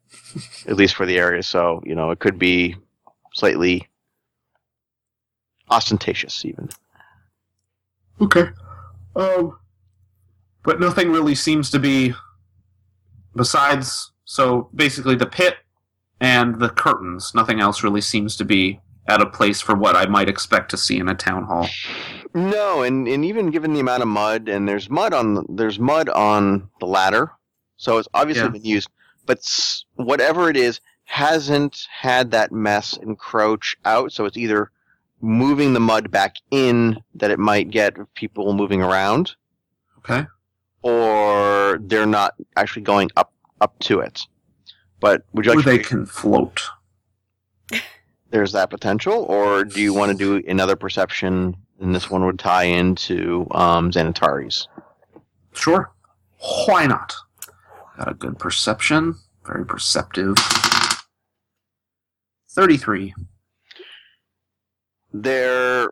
[0.67, 1.43] at least for the area.
[1.45, 2.75] So you know it could be
[3.35, 3.87] slightly
[5.71, 6.69] ostentatious, even.
[8.21, 8.47] Okay.
[9.17, 9.59] Um,
[10.63, 12.15] but nothing really seems to be
[13.35, 15.57] besides so basically the pit
[16.21, 17.33] and the curtains.
[17.35, 20.77] Nothing else really seems to be at a place for what I might expect to
[20.77, 21.69] see in a town hall.
[22.35, 26.09] No, and, and even given the amount of mud, and there's mud on there's mud
[26.09, 27.33] on the ladder,
[27.77, 28.49] so it's obviously Yeah.
[28.51, 28.89] been used.
[29.27, 29.41] But
[29.97, 34.13] whatever it is, hasn't had that mess encroach out.
[34.13, 34.71] So it's either
[35.23, 39.35] moving the mud back in that it might get people moving around,
[39.99, 40.27] Okay.
[40.83, 44.21] or they're not actually going up up to it.
[45.01, 45.65] But would you Or like?
[45.65, 46.61] they to, can float.
[48.31, 51.57] there's that potential, or do you want to do another perception?
[51.81, 54.69] And this one would tie into um, Xanatari's.
[55.53, 55.91] Sure.
[56.67, 57.15] Why not?
[57.99, 59.17] Got a good perception.
[59.45, 60.37] Very perceptive.
[62.51, 63.15] 33.
[65.13, 65.91] There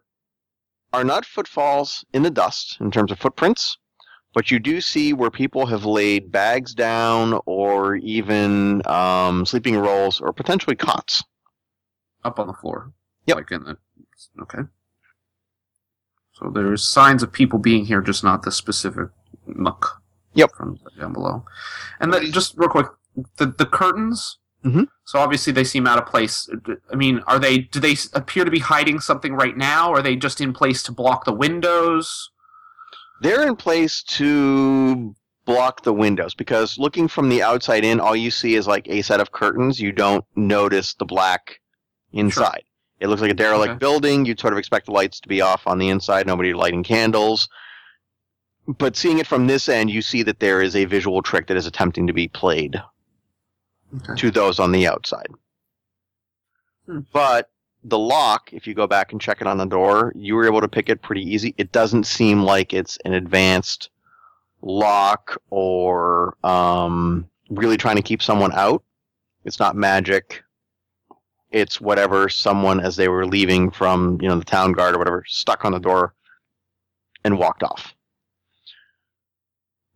[0.92, 3.78] are not footfalls in the dust in terms of footprints,
[4.32, 10.20] but you do see where people have laid bags down or even um, sleeping rolls
[10.20, 11.22] or potentially cots.
[12.24, 12.92] Up on the floor.
[13.26, 13.36] Yep.
[13.36, 13.76] Like in the.
[14.42, 14.62] Okay.
[16.32, 19.08] So there's signs of people being here, just not the specific
[19.46, 20.02] muck.
[20.34, 20.52] Yep.
[20.56, 21.44] From down below.
[21.98, 22.86] And then just real quick,
[23.36, 24.38] the the curtains.
[24.64, 24.86] Mhm.
[25.04, 26.48] So obviously they seem out of place.
[26.92, 27.58] I mean, are they?
[27.58, 29.90] Do they appear to be hiding something right now?
[29.90, 32.30] Or are they just in place to block the windows?
[33.22, 35.14] They're in place to
[35.46, 39.02] block the windows because looking from the outside in, all you see is like a
[39.02, 39.80] set of curtains.
[39.80, 41.60] You don't notice the black
[42.12, 42.64] inside.
[43.00, 43.78] It looks like a derelict Okay.
[43.78, 44.26] building.
[44.26, 47.48] You'd sort of expect the lights to be off on the inside, nobody lighting candles.
[48.68, 51.56] But seeing it from this end, you see that there is a visual trick that
[51.56, 52.80] is attempting to be played
[53.96, 54.14] Okay.
[54.14, 55.28] to those on the outside.
[56.86, 57.00] Hmm.
[57.12, 57.50] But
[57.82, 60.60] the lock, if you go back and check it on the door, you were able
[60.60, 61.54] to pick it pretty easy.
[61.56, 63.90] It doesn't seem like it's an advanced
[64.62, 68.82] lock or um, really trying to keep someone out.
[69.44, 70.42] It's not magic.
[71.50, 75.24] It's whatever someone, as they were leaving from you know the town guard or whatever,
[75.26, 76.14] stuck on the door
[77.24, 77.94] and walked off.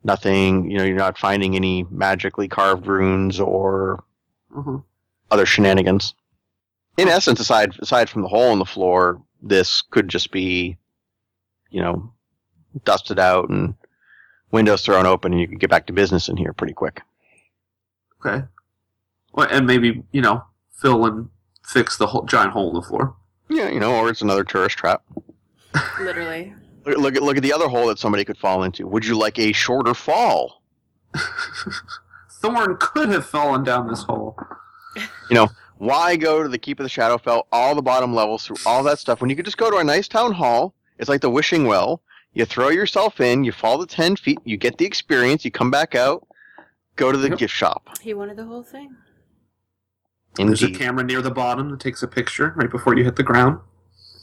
[0.04, 4.04] Nothing, you know, you're not finding any magically carved runes or
[4.54, 4.84] Mhm.
[5.30, 6.14] other shenanigans.
[6.98, 10.76] In essence, aside aside from the hole in the floor, this could just be,
[11.70, 12.12] you know,
[12.84, 13.74] dusted out and
[14.52, 17.02] windows thrown open, and you could get back to business in here pretty quick.
[18.24, 18.44] Okay.
[19.32, 21.28] Well, and maybe you know fill and
[21.66, 23.16] fix the whole giant hole in the floor.
[23.48, 25.02] Yeah, you know, or it's another tourist trap.
[25.98, 26.54] Literally.
[26.84, 28.86] Look, look at look at the other hole that somebody could fall into.
[28.86, 30.62] Would you like a shorter fall?
[32.30, 34.36] Thorn could have fallen down this hole.
[35.28, 38.58] You know, why go to the Keep of the Shadowfell, all the bottom levels, through
[38.66, 40.74] all that stuff, when you could just go to a nice town hall?
[40.98, 42.02] It's like the wishing well.
[42.34, 45.70] You throw yourself in, you fall the 10 feet, you get the experience, you come
[45.70, 46.26] back out,
[46.96, 47.38] go to the Yep.
[47.38, 47.88] gift shop.
[48.00, 48.96] He wanted the whole thing.
[50.36, 53.22] There's a camera near the bottom that takes a picture right before you hit the
[53.22, 53.60] ground.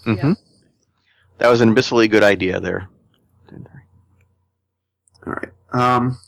[0.04, 0.34] hmm
[1.42, 2.88] That was an abyssally good idea there.
[5.26, 5.50] All right.
[5.74, 6.20] Um,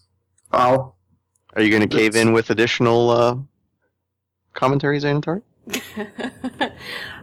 [0.52, 0.98] I'll
[1.56, 3.36] Are you going to cave in with additional uh,
[4.56, 5.44] commentary, Xanatar?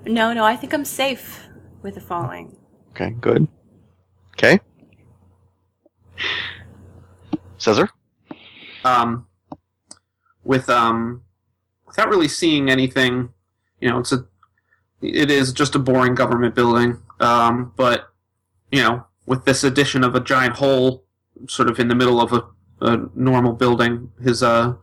[0.07, 1.49] no, no, I think I'm safe
[1.83, 2.57] with the falling.
[2.91, 3.49] Okay, good.
[4.35, 4.61] Okay.
[7.59, 7.89] Caesar.
[8.85, 9.27] um,
[10.45, 11.25] with um,
[11.89, 13.31] without really seeing anything.
[13.81, 14.27] You know, it's a
[15.03, 17.03] it is just a boring government building.
[17.21, 18.13] Um, but
[18.73, 21.05] you know, with this addition of a giant hole,
[21.49, 22.43] sort of in the middle of a,
[22.81, 24.75] a normal building, his uh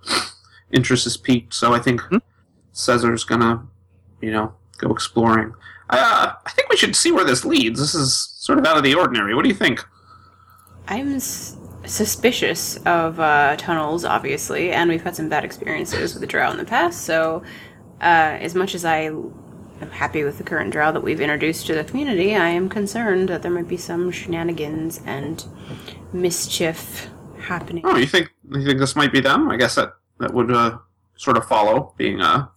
[0.71, 1.53] interest is piqued.
[1.53, 2.17] So I think Hmm.
[2.73, 3.65] Caesar's gonna,
[4.21, 5.53] you know, go exploring.
[5.89, 7.79] Uh, I think we should see where this leads.
[7.79, 9.33] This is sort of out of the ordinary.
[9.33, 9.83] What do you think?
[10.89, 16.27] I'm s- suspicious of uh, tunnels, obviously, and we've had some bad experiences with the
[16.27, 17.03] drow in the past.
[17.05, 17.41] So,
[18.01, 19.33] uh, as much as I am
[19.91, 23.41] happy with the current drow that we've introduced to the community, I am concerned that
[23.41, 25.45] there might be some shenanigans and
[26.13, 27.09] mischief
[27.39, 27.83] happening.
[27.85, 29.49] Oh, you think you think this might be them?
[29.49, 30.77] I guess that that would uh,
[31.15, 32.47] sort of follow being uh,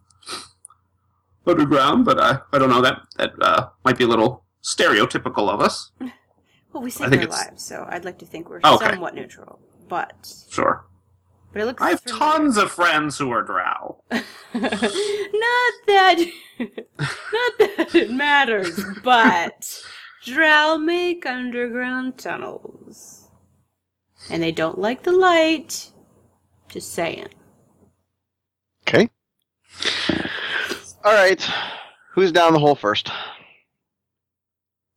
[1.47, 2.81] underground, but uh, I don't know.
[2.81, 5.93] That that uh, might be a little stereotypical of us.
[6.73, 8.91] Well, we I saved their lives, so I'd like to think we're Oh, okay.
[8.91, 9.59] somewhat neutral.
[9.89, 10.85] But, Sure.
[11.53, 11.83] but it looks.
[11.83, 12.19] I have familiar.
[12.21, 14.05] tons of friends who are drow.
[15.41, 16.17] not that
[16.59, 19.83] not that it matters, but
[20.25, 23.29] drow make underground tunnels.
[24.31, 25.91] And they don't like the light.
[26.69, 27.29] Just saying.
[28.87, 29.09] Okay.
[31.05, 31.43] All right.
[32.13, 33.11] Who's down the hole first?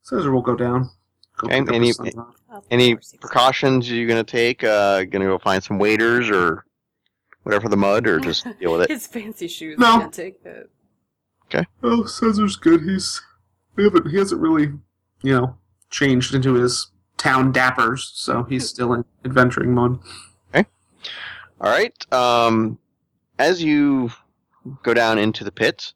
[0.04, 0.90] Caesar will go down.
[1.38, 2.36] Go Okay, any- his sons up.
[2.52, 3.22] Of Any course he will.
[3.22, 4.64] precautions you're going to take?
[4.64, 6.66] Uh, going to go find some waiters or
[7.44, 8.90] whatever for the mud, or just deal with it?
[8.90, 10.00] His fancy shoes No.
[10.00, 10.68] can't take that.
[11.84, 12.82] Oh, Caesar's good.
[12.82, 13.22] He's
[13.76, 14.72] we haven't he hasn't really,
[15.22, 15.56] you know,
[15.92, 20.00] changed into his town dappers, so he's still in adventuring mode.
[20.56, 20.68] Okay.
[21.62, 21.94] All right.
[22.12, 22.80] Um,
[23.38, 24.10] as you
[24.82, 25.94] go down into the pit,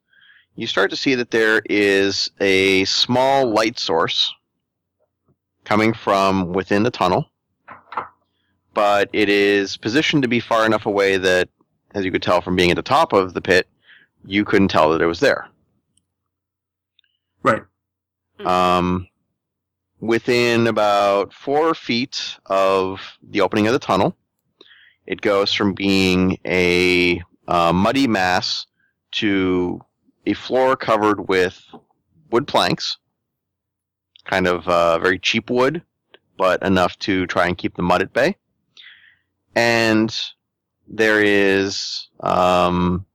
[0.55, 4.31] you start to see that there is a small light source
[5.63, 7.31] coming from within the tunnel,
[8.77, 11.49] but it is positioned to be far enough away that,
[11.95, 13.67] as you could tell from being at the top of the pit,
[14.23, 15.47] you couldn't tell that it was there.
[17.41, 17.63] Right.
[18.45, 19.07] Um,
[19.99, 24.15] within about four feet of the opening of the tunnel,
[25.07, 28.67] it goes from being a uh, muddy mass
[29.13, 29.81] to
[30.27, 31.65] a floor covered with
[32.29, 32.99] wood planks,
[34.25, 35.81] kind of uh, very cheap wood,
[36.37, 38.35] but enough to try and keep the mud at bay.
[39.57, 40.15] And
[40.87, 43.07] there is, um,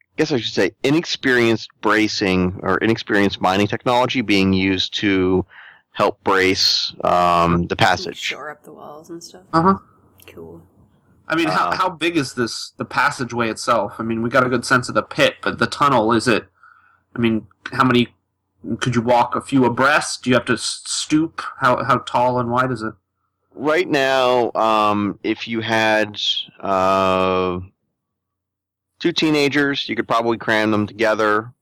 [0.00, 5.44] I guess I should say, inexperienced bracing or inexperienced mining technology being used to
[5.90, 8.16] help brace um, the passage.
[8.16, 9.42] Shore up the walls and stuff.
[9.52, 9.78] Uh huh.
[10.26, 10.62] Cool.
[11.28, 13.96] I mean, how, Uh, how big is this the passageway itself?
[13.98, 16.46] I mean, we got a good sense of the pit, but the tunnel is it?
[17.14, 18.14] I mean, how many?
[18.80, 20.22] Could you walk a few abreast?
[20.22, 21.42] Do you have to stoop?
[21.60, 22.94] How how tall and wide is it?
[23.58, 26.20] Right now, um, if you had
[26.60, 27.60] uh,
[29.00, 31.52] two teenagers, you could probably cram them together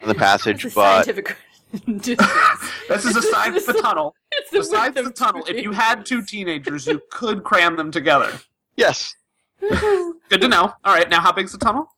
[0.00, 1.36] in the passage, It's but scientific.
[2.88, 4.14] This is aside from the tunnel.
[4.52, 8.30] The Besides width the tunnel, if you had two teenagers, you could cram them together.
[8.76, 9.16] yes,
[9.60, 10.72] Good to know.
[10.84, 11.88] All right, now how big's the tunnel?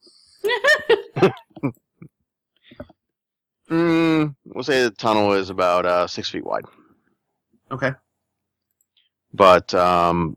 [3.70, 6.64] mm, we'll say the tunnel is about uh, six feet wide.
[7.70, 7.92] Okay,
[9.36, 10.36] But um,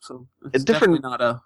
[0.00, 1.40] so It's it's different- definitely not a.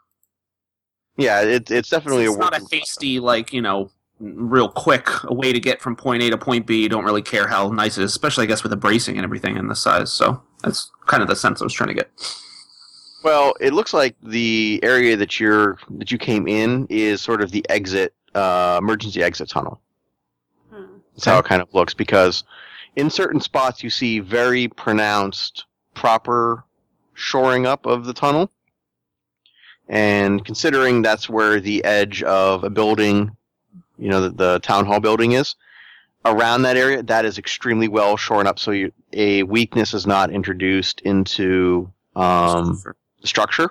[1.17, 4.69] yeah, it, it's definitely it's a not a work in hasty like you know real
[4.71, 7.47] quick a way to get from point a to point b you don't really care
[7.47, 10.11] how nice it is especially i guess with the bracing and everything and the size
[10.11, 12.11] so that's kind of the sense i was trying to get
[13.25, 17.51] Well, it looks like the area that you're that you came in is sort of
[17.51, 19.81] the exit, uh, emergency exit tunnel.
[20.71, 20.99] Hmm.
[21.13, 22.45] That's how it kind of looks because
[22.95, 25.67] in certain spots you see very pronounced
[25.97, 26.63] proper
[27.15, 28.53] shoring up of the tunnel.
[29.89, 33.37] And considering that's where the edge of a building,
[33.99, 35.57] you know, the, the town hall building is,
[36.25, 40.31] around that area, that is extremely well shorn up so you, a weakness is not
[40.31, 42.83] introduced into um,
[43.21, 43.71] the structure.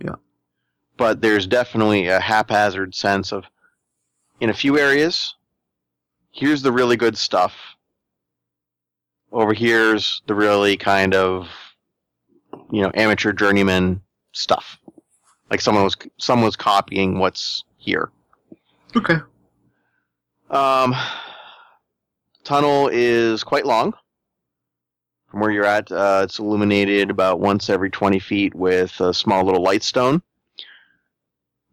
[0.00, 0.14] Yeah.
[0.96, 3.44] But there's definitely a haphazard sense of,
[4.40, 5.34] in a few areas,
[6.30, 7.54] here's the really good stuff.
[9.34, 11.48] Over here's the really kind of,
[12.70, 14.00] you know, amateur journeyman
[14.32, 14.78] stuff.
[15.50, 18.10] Like someone was someone was copying what's here.
[18.96, 19.16] Okay.
[20.50, 20.94] Um,
[22.44, 23.92] tunnel is quite long.
[25.28, 29.44] From where you're at, uh, it's illuminated about once every 20 feet with a small
[29.44, 30.22] little light stone.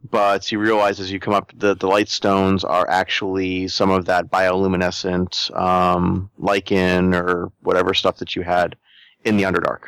[0.09, 4.05] But you realize as you come up that the light stones are actually some of
[4.05, 8.75] that bioluminescent um, lichen or whatever stuff that you had
[9.23, 9.81] in the Underdark.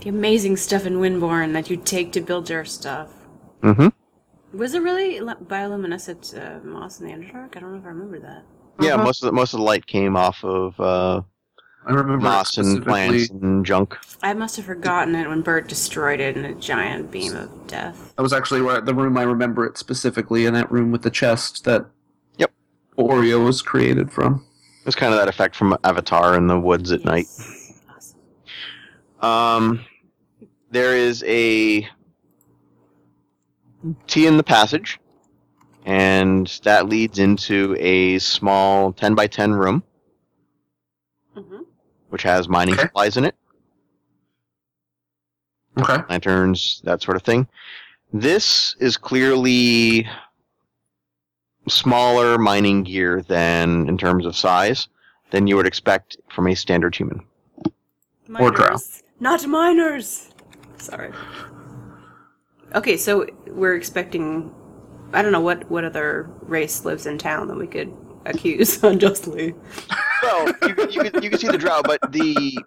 [0.00, 3.10] The amazing stuff in Windborn that you take to build your stuff.
[3.62, 3.88] Mm-hmm.
[4.56, 7.56] Was it really bioluminescent uh, moss in the Underdark?
[7.56, 8.44] I don't know if I remember that.
[8.80, 9.04] Yeah, Uh-huh.
[9.04, 11.22] most of the, most of the light came off of uh,
[11.84, 13.96] I remember it moss and plants and junk.
[14.22, 18.14] I must have forgotten it when Bert destroyed it in a giant beam of death.
[18.16, 21.10] That was actually where the room I remember it specifically in that room with the
[21.10, 21.86] chest that
[22.38, 22.52] Yep.
[22.98, 24.44] Oreo was created from.
[24.80, 27.26] It was kind of that effect from Avatar in the woods at night.
[27.96, 28.18] Awesome.
[29.28, 29.84] Um,
[30.70, 31.88] there is a
[34.06, 35.00] T in the passage,
[35.84, 39.82] and that leads into a small 10 by 10 room,
[42.12, 42.82] which has mining Okay.
[42.82, 43.34] supplies in it,
[45.80, 45.96] Okay.
[46.10, 47.48] lanterns, that sort of thing.
[48.12, 50.06] This is clearly
[51.68, 54.88] smaller mining gear than, in terms of size,
[55.30, 57.22] than you would expect from a standard human.
[58.38, 58.66] Or drow.
[58.66, 59.02] Miners.
[59.18, 60.30] Not miners!
[60.76, 61.12] Sorry.
[62.74, 64.52] Okay, so we're expecting.
[65.14, 67.94] I don't know what, what other race lives in town that we could
[68.26, 69.54] accuse unjustly.
[70.22, 72.58] Well, you, can- you, can- you can see the drow, but the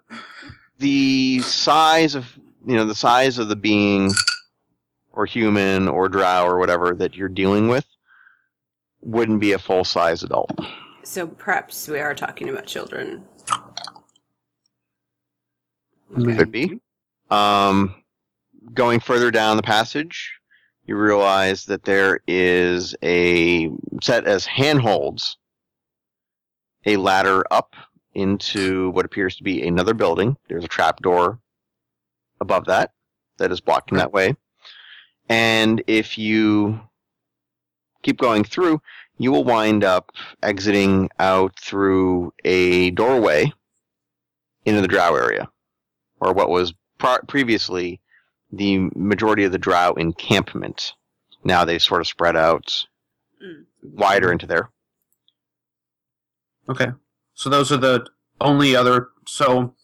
[0.78, 2.26] the size of
[2.66, 4.12] you know the size of the being,
[5.12, 7.86] or human, or drow, or whatever that you're dealing with,
[9.00, 10.50] wouldn't be a full size adult.
[11.02, 13.24] So perhaps we are talking about children.
[16.14, 16.80] Could be.
[17.30, 17.94] Um,
[18.74, 20.32] going further down the passage,
[20.86, 23.70] you realize that there is a
[24.02, 25.36] set as handholds,
[26.86, 27.74] a ladder up
[28.14, 30.36] into what appears to be another building.
[30.48, 31.38] There's a trap door
[32.40, 32.92] above that
[33.38, 34.36] that is blocking that way.
[35.28, 36.80] And if you
[38.02, 38.80] keep going through,
[39.18, 40.12] you will wind up
[40.42, 43.52] exiting out through a doorway
[44.64, 45.48] into the drow area
[46.20, 48.00] or what was pro- previously
[48.52, 50.92] the majority of the drow encampment.
[51.44, 52.86] Now they've sort of spread out
[53.44, 53.66] Mm.
[53.82, 54.70] wider into there.
[56.68, 56.88] Okay.
[57.34, 58.06] So those are the
[58.40, 59.08] only other.
[59.26, 59.74] So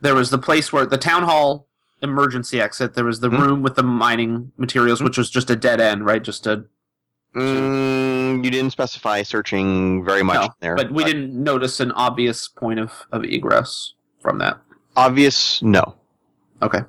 [0.00, 1.68] there was the place where the town hall
[2.02, 2.94] emergency exit.
[2.94, 3.38] There was the Mhm.
[3.40, 6.22] room with the mining materials, which was just a dead end, right?
[6.22, 6.64] Just a.
[7.36, 12.46] Mm, you didn't specify searching very much No, there, but we didn't notice an obvious
[12.48, 14.58] point of, of egress from that.
[14.96, 15.62] obvious.
[15.62, 15.94] No,
[16.60, 16.80] Okay.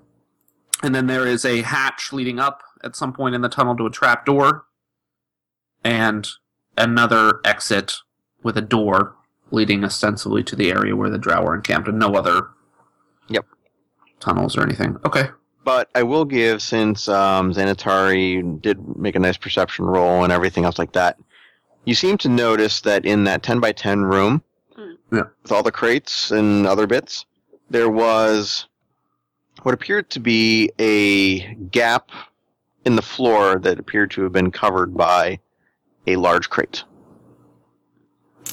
[0.83, 3.85] And then there is a hatch leading up at some point in the tunnel to
[3.85, 4.65] a trap door,
[5.83, 6.27] and
[6.77, 7.95] another exit
[8.43, 9.15] with a door
[9.51, 12.47] leading ostensibly to the area where the drow are encamped, and no other.
[13.29, 13.45] Yep.
[14.19, 14.97] Tunnels or anything.
[15.05, 15.29] Okay.
[15.65, 20.65] but I will give since um, Xanatari did make a nice perception roll and everything
[20.65, 21.17] else like that.
[21.85, 24.41] You seem to notice that in that ten by ten room,
[24.77, 24.97] Mm.
[25.11, 25.23] Yeah.
[25.43, 27.25] with all the crates and other bits,
[27.69, 28.67] there was
[29.61, 32.09] what appeared to be a gap
[32.85, 35.39] in the floor that appeared to have been covered by
[36.07, 36.83] a large crate.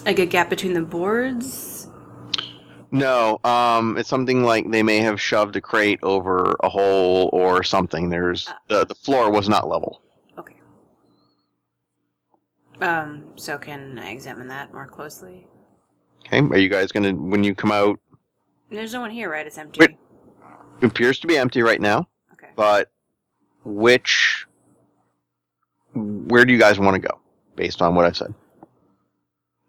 [0.05, 1.89] Like a gap between the boards?
[2.91, 7.63] No, um, it's something like they may have shoved a crate over a hole or
[7.63, 8.09] something.
[8.09, 10.03] There's the the floor was not level.
[10.37, 10.57] Okay.
[12.81, 15.47] Um, so can I examine that more closely?
[16.27, 18.01] Okay, are you guys gonna when you come out?
[18.71, 19.47] There's no one here, right?
[19.47, 19.85] It's empty.
[19.85, 19.97] It
[20.83, 22.49] appears to be empty right now, Okay.
[22.57, 22.91] but
[23.65, 24.47] which
[25.95, 27.21] where do you guys want to go
[27.55, 28.35] based on what I said?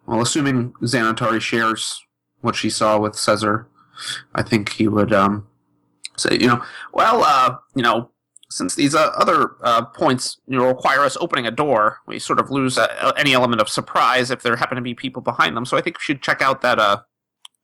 [0.06, 2.04] Well, assuming Xanatari shares
[2.42, 3.68] what she saw with Caesar,
[4.34, 5.48] I think he would um,
[6.18, 8.10] say, you know, well, uh, you know,
[8.50, 12.40] since these uh, other uh, points you know, require us opening a door, we sort
[12.40, 15.66] of lose uh, any element of surprise if there happen to be people behind them.
[15.66, 17.02] So I think we should check out that uh,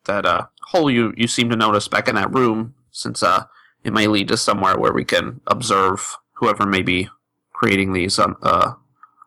[0.06, 3.44] that uh, hole you you seem to notice back in that room, since uh,
[3.84, 7.10] it may lead to somewhere where we can observe whoever may be
[7.54, 8.74] creating these um, uh,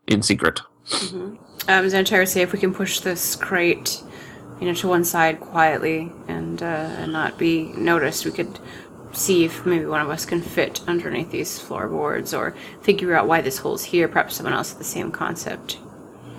[0.07, 0.63] in secret.
[0.89, 1.37] Mm-hmm.
[1.69, 4.03] Um, Xantar, say if we can push this crate,
[4.61, 8.59] you know, to one side quietly and uh, and not be noticed, we could
[9.13, 13.41] see if maybe one of us can fit underneath these floorboards or figure out why
[13.41, 14.09] this hole's here.
[14.09, 15.79] Perhaps someone else with the same concept.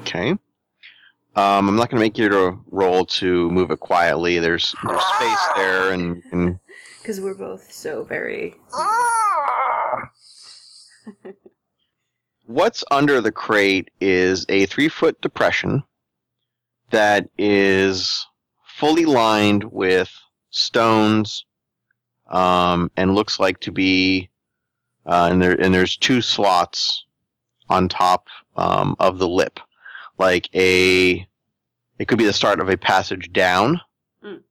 [0.01, 0.31] Okay.
[1.33, 4.39] Um, I'm not going to make you to roll to move it quietly.
[4.39, 6.59] There's there's space there, and, and
[7.01, 8.55] Because we're both so very.
[12.51, 15.83] what's under the crate is a three foot depression
[16.89, 18.25] that is
[18.65, 20.11] fully lined with
[20.49, 21.45] stones
[22.29, 24.29] um, and looks like to be
[25.05, 27.05] uh, and there and there's two slots
[27.69, 28.27] on top
[28.57, 29.59] um, of the lip
[30.17, 31.25] like a
[31.99, 33.79] it could be the start of a passage down
[34.23, 34.41] Mm.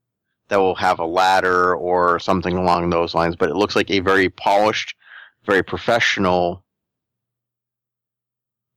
[0.48, 4.00] that will have a ladder or something along those lines but it looks like a
[4.00, 4.96] very polished
[5.46, 6.64] very professional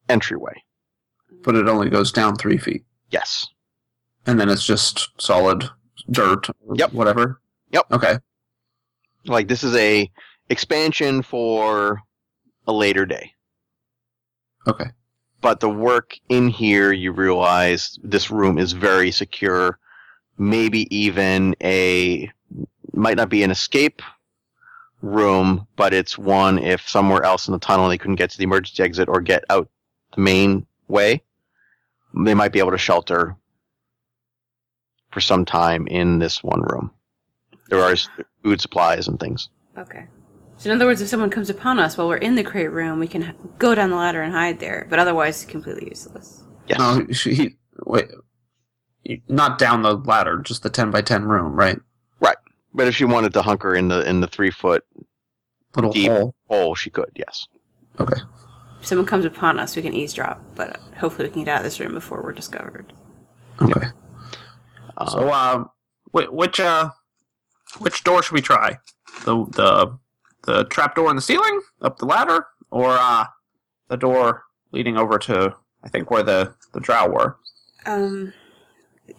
[0.10, 0.54] entryway
[1.44, 3.48] But it only goes down three feet, yes
[4.26, 5.70] and then it's just solid
[6.10, 6.48] dirt.
[6.76, 6.94] Yep.
[6.94, 7.42] Whatever.
[7.72, 7.86] Yep.
[7.92, 8.18] Okay.
[9.26, 10.10] like this is a
[10.50, 12.02] expansion for
[12.68, 13.34] a later day
[14.68, 14.86] Okay.
[15.42, 19.78] but the work in here you realize this room is very secure
[20.38, 22.30] maybe even a
[22.94, 24.02] might not be an escape
[25.02, 28.44] room but it's one if somewhere else in the tunnel they couldn't get to the
[28.46, 29.68] emergency exit or get out
[30.16, 31.22] the main way
[32.16, 33.36] they might be able to shelter
[35.12, 36.92] for some time in this one room
[37.70, 37.96] there are
[38.44, 40.06] food supplies and things Okay.
[40.58, 43.00] So in other words, if someone comes upon us while we're in the crate room,
[43.00, 44.86] we can go down the ladder and hide there.
[44.90, 46.44] But otherwise, completely useless.
[46.68, 47.56] yes No, she, he,
[47.86, 48.10] wait.
[49.28, 51.80] Not down the ladder, just the ten by ten room, right?
[52.20, 52.38] Right.
[52.74, 54.86] But if she wanted to hunker in the in the three foot
[55.76, 56.12] Little Deep.
[56.12, 56.36] hole.
[56.48, 57.48] hole she could yes
[58.00, 58.22] Okay.
[58.84, 60.42] If someone comes upon us, we can eavesdrop.
[60.56, 62.92] But hopefully, we can get out of this room before we're discovered.
[63.62, 63.88] Okay.
[64.98, 65.64] Uh, So, uh,
[66.12, 66.90] which uh,
[67.80, 68.78] which door should we try?
[69.24, 69.98] The the
[70.44, 73.28] the trap door in the ceiling, up the ladder, or uh,
[73.88, 77.38] the door leading over to I think where the the drow were.
[77.86, 78.34] Um,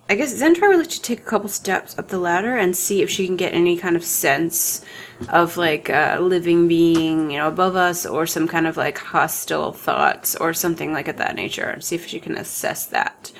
[0.09, 3.03] I guess Zentrar would like to take a couple steps up the ladder and see
[3.03, 4.85] if she can get any kind of sense
[5.28, 9.72] of like a living being, you know, above us, or some kind of like hostile
[9.72, 11.68] thoughts or something like of that nature.
[11.68, 13.32] and See if she can assess that.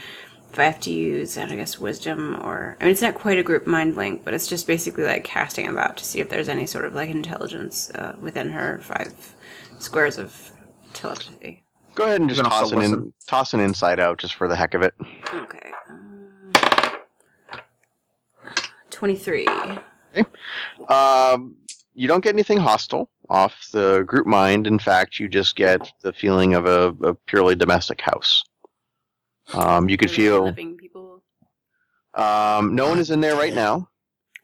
[0.53, 3.42] If I have to use, I guess, wisdom or I mean, it's not quite a
[3.42, 6.66] group mind link, but it's just basically like casting about to see if there's any
[6.66, 9.34] sort of like intelligence uh, within her five
[9.78, 10.53] squares of
[10.92, 11.64] telepathy.
[11.95, 14.57] Go ahead and just toss also an in, toss an inside out just for the
[14.57, 14.95] heck of it.
[15.32, 15.72] Okay.
[15.95, 16.01] Uh,
[19.05, 19.46] 23.
[20.88, 21.57] Um,
[21.92, 24.66] you don't get anything hostile off the group mind.
[24.66, 28.42] In fact, you just get the feeling of a, a purely domestic house.
[29.52, 31.22] Um, you could feel living people.
[32.14, 33.88] um, no one is in there right now.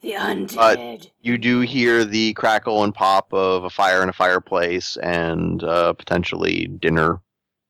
[0.02, 0.54] The undead.
[0.56, 5.64] But You do hear the crackle and pop of a fire in a fireplace and
[5.64, 7.20] uh, potentially dinner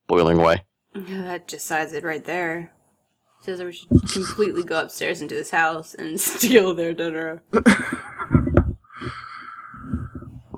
[0.09, 0.64] boiling away.
[0.95, 2.72] That decides it right there.
[3.43, 7.43] Says that we should completely go upstairs into this house and steal their dinner.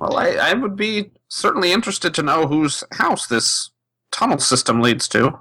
[0.02, 3.70] Well, I, I would be certainly interested to know whose house this
[4.10, 5.38] tunnel system leads to.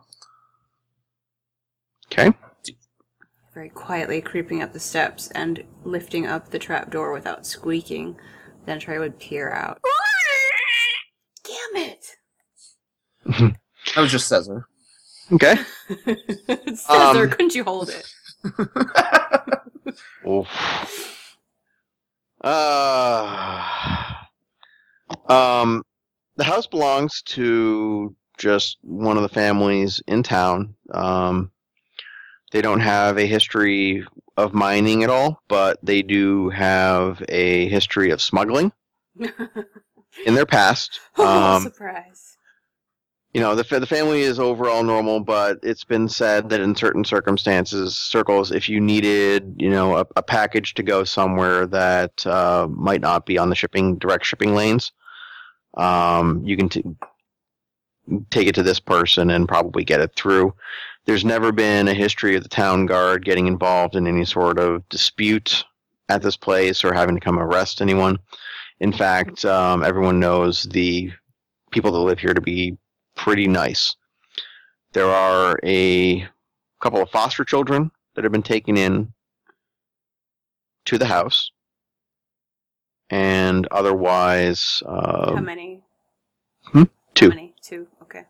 [2.06, 2.32] Okay.
[3.56, 8.18] Very quietly creeping up the steps and lifting up the trapdoor without squeaking.
[8.66, 9.80] Then Trey would peer out.
[11.44, 12.06] Damn it!
[13.96, 14.68] That was just Caesar.
[15.32, 15.56] Okay.
[16.06, 18.14] Caesar, Um, couldn't you hold it?
[20.28, 20.48] Oof.
[22.44, 24.14] Uh,
[25.30, 25.84] um,
[26.36, 30.76] the house belongs to just one of the families in town.
[30.92, 31.52] Um,
[32.52, 34.06] they don't have a history
[34.38, 38.72] of mining at all, but they do have a history of smuggling
[39.20, 41.00] in their past.
[41.18, 42.31] oh, Um, surprise.
[43.34, 47.06] You know the the family is overall normal, but it's been said that in certain
[47.06, 52.68] circumstances, circles, if you needed, you know, a, a package to go somewhere that uh,
[52.70, 54.92] might not be on the shipping direct shipping lanes,
[55.78, 56.84] um, you can t-
[58.32, 60.54] take it to this person and probably get it through.
[61.06, 64.88] There's never been a history of the town guard getting involved in any sort of
[64.90, 65.64] dispute
[66.10, 68.20] at this place or having to come arrest anyone.
[68.82, 71.12] In fact, um, everyone knows the
[71.72, 72.78] people that live here to be
[73.16, 73.96] pretty nice.
[74.94, 76.28] There are a
[76.80, 79.14] couple of foster children that have been taken in
[80.86, 81.52] to the house,
[83.10, 85.82] and otherwise, uh, How many?
[86.66, 86.84] hmm?
[87.14, 87.30] Two.
[87.30, 87.54] Many?
[87.62, 87.88] Two.
[88.02, 88.24] Okay.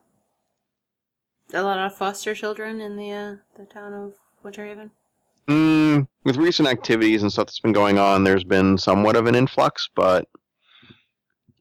[1.54, 4.14] A lot of foster children in the uh, the town of
[4.44, 4.92] Winterhaven.
[5.48, 9.36] Mm, with recent activities and stuff that's been going on, there's been somewhat of an
[9.36, 10.28] influx, but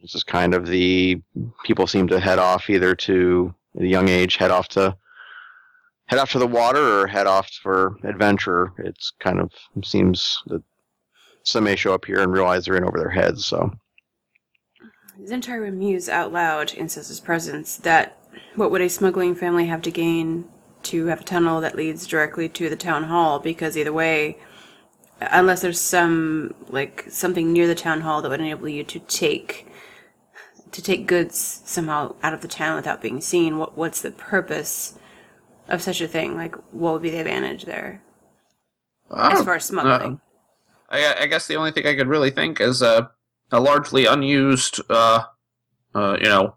[0.03, 1.21] it's is kind of the
[1.65, 4.97] people seem to head off either to at a young age, head off to
[6.07, 8.73] head off to the water or head off for adventure.
[8.79, 9.53] It's kind of
[9.85, 10.63] seems that
[11.45, 13.47] some may show up here and realize they're in over their heads.
[13.47, 13.73] So
[15.25, 18.17] Zentari muse out loud in Sessa's presence that
[18.55, 20.49] what would a smuggling family have to gain
[20.83, 23.39] to have a tunnel that leads directly to the town hall?
[23.39, 24.39] Because either way,
[25.21, 29.70] unless there's some like something near the town hall that would enable you to take
[30.73, 34.99] to take goods somehow out of the town without being seen, what what's the purpose
[35.69, 36.37] of such a thing?
[36.37, 38.03] Like, what would be the advantage there
[39.15, 40.21] as far as smuggling?
[40.89, 43.11] I, I guess the only thing I could really think is a,
[43.53, 45.25] a largely unused, uh,
[45.95, 46.57] uh, you know,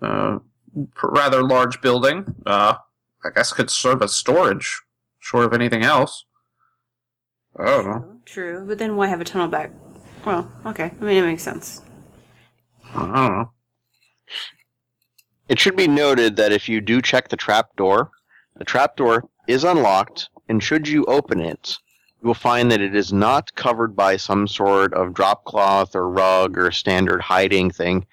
[0.00, 0.38] uh,
[1.02, 2.34] rather large building.
[2.44, 2.74] Uh,
[3.24, 4.82] I guess could serve as storage,
[5.20, 6.24] short of anything else.
[7.56, 8.16] I don't know.
[8.24, 9.70] True, but then why have a tunnel back?
[10.24, 10.92] Well, okay.
[11.00, 11.82] I mean, it makes sense.
[12.94, 13.50] I don't know.
[15.48, 18.10] it should be noted that if you do check the trap door,
[18.56, 21.78] the trap door is unlocked, and should you open it,
[22.20, 26.08] you will find that it is not covered by some sort of drop cloth or
[26.08, 28.06] rug or standard hiding thing.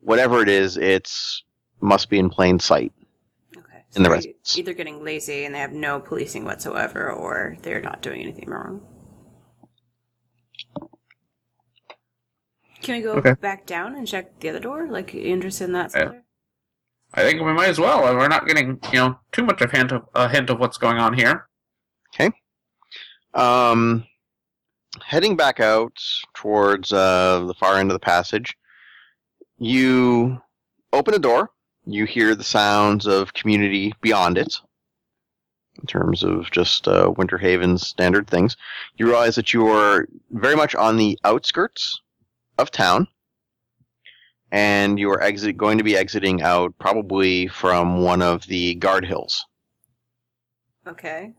[0.00, 1.42] Whatever it is, it's
[1.80, 2.92] must be in plain sight.
[3.56, 3.84] Okay.
[3.96, 4.56] In the residence.
[4.58, 8.82] Either getting lazy and they have no policing whatsoever, or they're not doing anything wrong.
[12.82, 13.34] Can we go Okay.
[13.34, 14.86] back down and check the other door?
[14.88, 15.92] Like, you interested in that?
[15.94, 16.12] Yeah.
[17.14, 18.02] I think we might as well.
[18.02, 20.98] We're not getting, you know, too much of hint of a hint of what's going
[20.98, 21.48] on here.
[22.14, 22.30] Okay.
[23.34, 24.04] Um,
[25.04, 25.98] heading back out
[26.34, 28.56] towards uh, the far end of the passage,
[29.58, 30.40] you
[30.92, 31.50] open a door.
[31.86, 34.60] You hear the sounds of community beyond it.
[35.80, 38.56] In terms of just uh, Winter Haven's standard things,
[38.96, 42.00] you realize that you are very much on the outskirts
[42.58, 43.08] of town,
[44.50, 49.04] and you are exit going to be exiting out probably from one of the guard
[49.04, 49.44] hills.
[50.86, 51.32] Okay.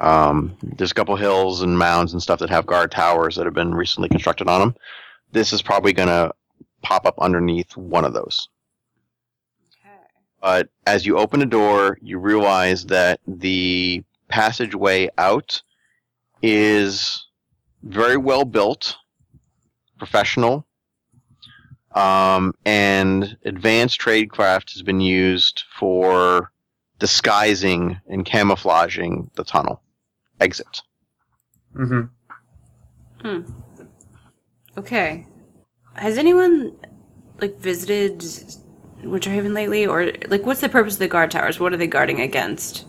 [0.00, 3.54] Um, there's a couple hills and mounds and stuff that have guard towers that have
[3.54, 4.74] been recently constructed on them.
[5.32, 6.32] This is probably going to
[6.82, 8.48] pop up underneath one of those.
[9.84, 9.96] Okay.
[10.40, 15.62] But as you open a door, you realize that the passageway out
[16.42, 17.26] is
[17.82, 18.96] very well built,
[19.98, 20.66] professional,
[21.94, 26.52] um, and advanced tradecraft has been used for
[26.98, 29.82] disguising and camouflaging the tunnel
[30.40, 30.82] exit.
[31.74, 33.40] Mm-hmm.
[34.76, 35.26] Okay.
[35.94, 36.76] Has anyone,
[37.40, 38.24] like, visited
[39.02, 39.86] Winter Haven lately?
[39.86, 41.58] Or, like, what's the purpose of the guard towers?
[41.58, 42.86] What are they guarding against?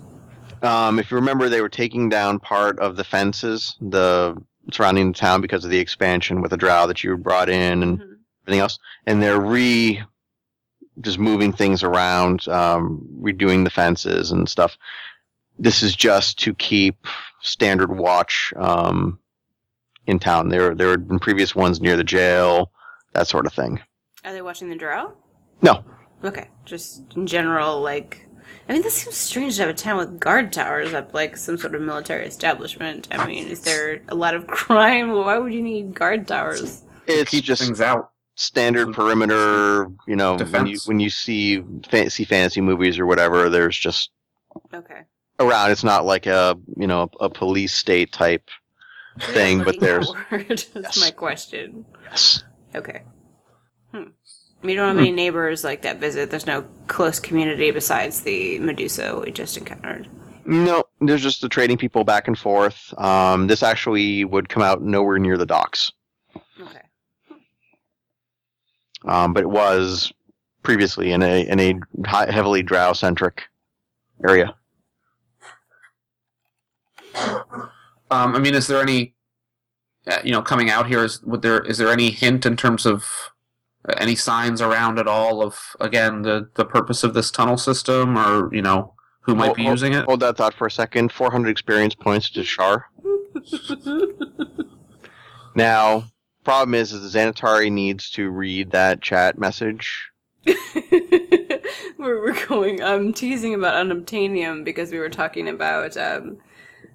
[0.62, 4.36] Um, if you remember, they were taking down part of the fences, the
[4.72, 8.00] surrounding the town because of the expansion with the drow that you brought in and
[8.00, 8.16] Mhm.
[8.44, 10.02] everything else, and they're re
[11.02, 14.78] just moving things around, um, redoing the fences and stuff.
[15.58, 17.08] This is just to keep
[17.42, 19.18] standard watch um,
[20.08, 20.50] in town.
[20.50, 22.72] There, there had been previous ones near the jail,
[23.14, 23.80] that sort of thing.
[24.26, 25.14] Are they watching the drow?
[25.62, 25.84] No,
[26.22, 28.28] Okay, just in general, like,
[28.68, 31.58] I mean, this seems strange to have a town with guard towers up like some
[31.58, 33.08] sort of military establishment.
[33.12, 35.12] I mean, is there a lot of crime?
[35.12, 36.84] Why would you need guard towers?
[37.08, 38.12] it's Keep just things out.
[38.36, 39.88] standard perimeter.
[40.08, 40.88] You know, when you Defense.
[40.88, 44.12] when you see fantasy fantasy movies or whatever, there's just
[44.74, 45.02] Okay.
[45.40, 45.72] around.
[45.72, 48.50] It's not like a you know a police state type
[49.20, 50.12] thing, but there's.
[50.32, 51.00] That's Yes.
[51.02, 51.86] my question.
[52.06, 52.44] yes.
[52.76, 53.02] Okay.
[54.62, 54.70] Hmm.
[54.70, 56.30] You don't have any neighbors like that visit.
[56.30, 60.08] There's no close community besides the Medusa we just encountered.
[60.46, 62.94] No, there's just the trading people back and forth.
[62.98, 65.92] Um, this actually would come out nowhere near the docks,
[66.60, 66.82] Okay.
[69.06, 70.12] um, but it was
[70.64, 73.44] previously in a in a hi- heavily drow centric
[74.28, 74.56] area.
[78.12, 79.14] Um, I mean, is there any,
[80.08, 81.04] uh, you know, coming out here?
[81.04, 83.06] Is would there is there any hint in terms of
[83.98, 88.54] any signs around at all of again the the purpose of this tunnel system, or
[88.54, 90.06] you know, who might Hold- be hold- using it?
[90.06, 91.12] Hold that thought for a second.
[91.12, 92.86] 400 experience points to Shar.
[95.56, 96.06] Now,
[96.44, 100.10] problem is, is the Xanatari needs to read that chat message.
[100.46, 102.82] we're, we're going.
[102.82, 106.38] I'm teasing about unobtainium because we were talking about um,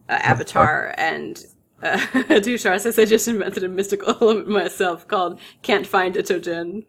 [0.08, 1.44] uh, Avatar and.
[1.84, 1.98] Uh,
[2.40, 6.86] Dushar says I just invented a mystical element myself called "Can't Find It Ogen,"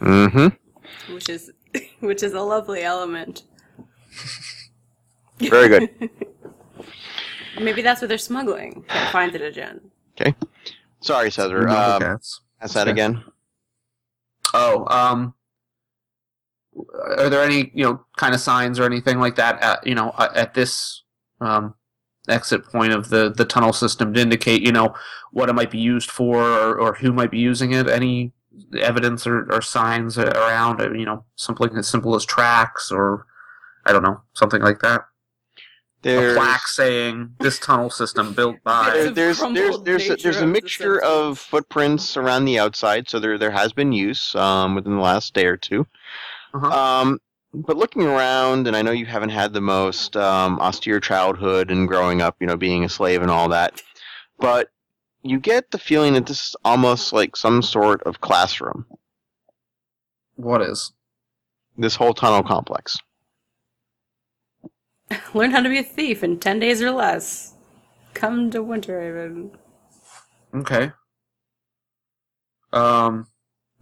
[0.00, 1.14] Mm-hmm.
[1.14, 1.50] which is
[2.00, 3.44] which is a lovely element.
[5.38, 6.10] Very good.
[7.58, 8.84] Maybe that's what they're smuggling.
[8.88, 9.58] Can't find it
[10.20, 10.34] Okay.
[11.00, 11.62] Sorry, Caesar.
[11.66, 12.42] No cats.
[12.60, 12.90] ask that Okay.
[12.92, 13.24] again.
[14.52, 15.34] Oh, um,
[17.16, 20.12] are there any you know kind of signs or anything like that at you know
[20.18, 21.04] at at this
[21.40, 21.74] um,
[22.30, 24.94] exit point of the the tunnel system to indicate you know
[25.32, 27.88] what it might be used for or, or who might be using it?
[27.88, 28.32] Any
[28.78, 30.80] evidence or, or signs around?
[30.80, 33.26] uh, You know, something as simple as tracks or
[33.86, 35.02] I don't know something like that.
[36.02, 38.90] A plaque saying this tunnel system built by.
[38.90, 41.50] there, there's there's there's a, there's a mixture of substance.
[41.50, 45.44] footprints around the outside, so there there has been use um, within the last day
[45.44, 45.86] or 2
[46.54, 46.66] Uh-huh.
[46.68, 47.18] Um,
[47.52, 51.88] but looking around, and I know you haven't had the most um, austere childhood and
[51.88, 53.82] growing up, you know, being a slave and all that,
[54.38, 54.70] but
[55.22, 58.86] you get the feeling that this is almost like some sort of classroom.
[60.36, 60.92] What is?
[61.76, 62.96] This whole tunnel complex.
[65.34, 67.54] Learn how to be a thief in 10 days or less.
[68.14, 69.50] Come to Winterhaven.
[70.54, 70.92] Okay.
[72.72, 73.26] Um,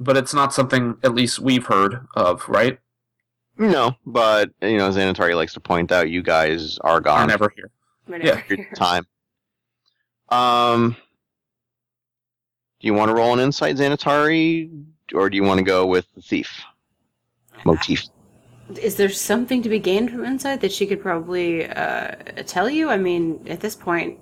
[0.01, 2.79] but it's not something at least we've heard of, right?
[3.59, 7.26] No, but you know, Xanatari likes to point out you guys are Are gone.
[7.28, 7.70] never here.
[8.06, 9.06] Whenever your you're- time.
[10.28, 10.96] Um,
[12.80, 14.70] do you want to roll an insight, Xanatari,
[15.14, 16.62] or do you want to go with the thief
[17.64, 18.04] motif?
[18.80, 22.14] Is there something to be gained from insight that she could probably uh,
[22.46, 22.90] tell you?
[22.90, 24.18] I mean, at this point,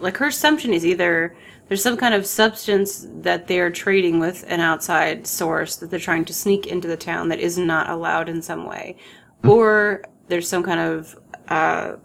[0.00, 1.36] like her assumption is either
[1.68, 6.24] there's some kind of substance that they're trading with an outside source that they're trying
[6.26, 8.96] to sneak into the town that is not allowed in some way,
[9.44, 11.16] or there's some kind of
[11.48, 11.96] uh,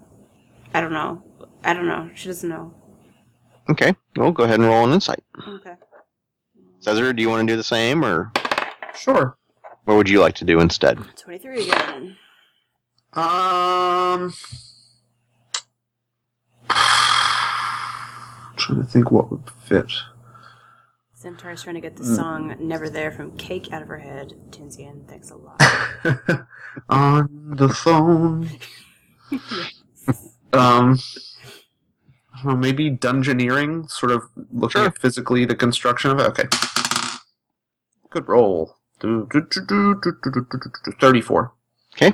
[0.73, 1.21] I don't know.
[1.63, 2.09] I don't know.
[2.15, 2.73] She doesn't know.
[3.69, 5.23] Okay, well, go ahead and roll an insight.
[5.45, 5.73] Okay.
[6.79, 8.31] Caesar, do you want to do the same, or
[8.95, 9.37] Sure.
[9.83, 10.97] what would you like to do instead?
[11.17, 12.15] 23 again.
[13.13, 14.33] Um,
[18.67, 19.91] trying to think what would fit.
[21.13, 22.15] Centaur's trying to get the hmm.
[22.15, 24.33] song Never There from Cake out of her head.
[24.51, 25.59] Tinsian, thanks a lot.
[26.89, 28.49] On the phone.
[30.53, 30.97] Um,
[32.45, 34.87] well, maybe dungeoneering, sort of looking sure.
[34.87, 36.27] at physically the construction of it.
[36.27, 36.45] Okay.
[38.09, 38.77] Good roll.
[39.01, 41.53] 34.
[41.95, 42.13] Okay.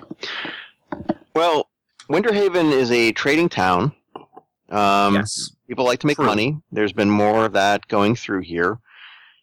[1.35, 1.69] Well,
[2.09, 3.93] Winterhaven is a trading town.
[4.69, 5.51] Um, yes.
[5.73, 6.27] People like to make True.
[6.27, 6.61] money.
[6.71, 8.77] There's been more of that going through here.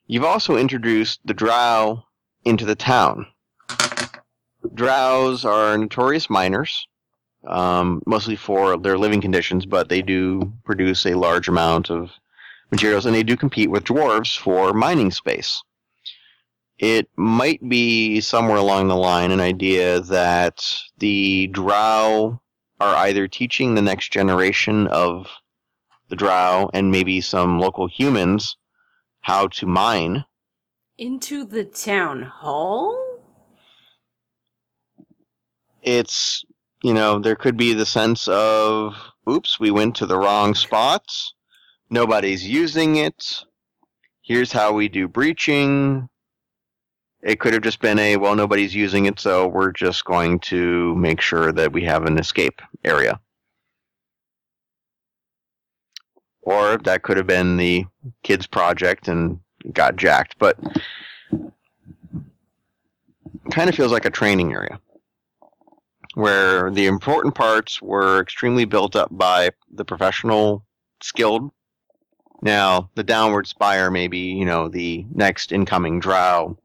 [0.07, 2.05] You've also introduced the drow
[2.45, 3.26] into the town.
[4.72, 6.87] Drows are notorious miners,
[7.49, 12.12] um, mostly for their living conditions, but they do produce a large amount of
[12.70, 15.64] materials and they do compete with dwarves for mining space.
[16.78, 20.64] It might be somewhere along the line an idea that
[20.99, 22.41] the drow
[22.78, 25.26] are either teaching the next generation of
[26.11, 28.56] the drow and maybe some local humans
[29.22, 30.24] how to mine.
[30.98, 32.98] Into the town hall?
[35.82, 36.44] It's,
[36.82, 38.94] you know, there could be the sense of,
[39.28, 41.34] oops, we went to the wrong spots.
[41.88, 43.44] Nobody's using it.
[44.22, 46.08] Here's how we do breaching.
[47.22, 50.94] It could have just been a, well, nobody's using it, so we're just going to
[50.96, 53.20] make sure that we have an escape area.
[56.51, 57.86] Or that could have been the
[58.24, 59.38] kids' project and
[59.72, 60.59] got jacked, but
[63.53, 64.80] kind of feels like a training area
[66.14, 70.64] where the important parts were extremely built up by the professional
[71.01, 71.53] skilled.
[72.42, 76.59] Now, the downward spire may be, you know, the next incoming drow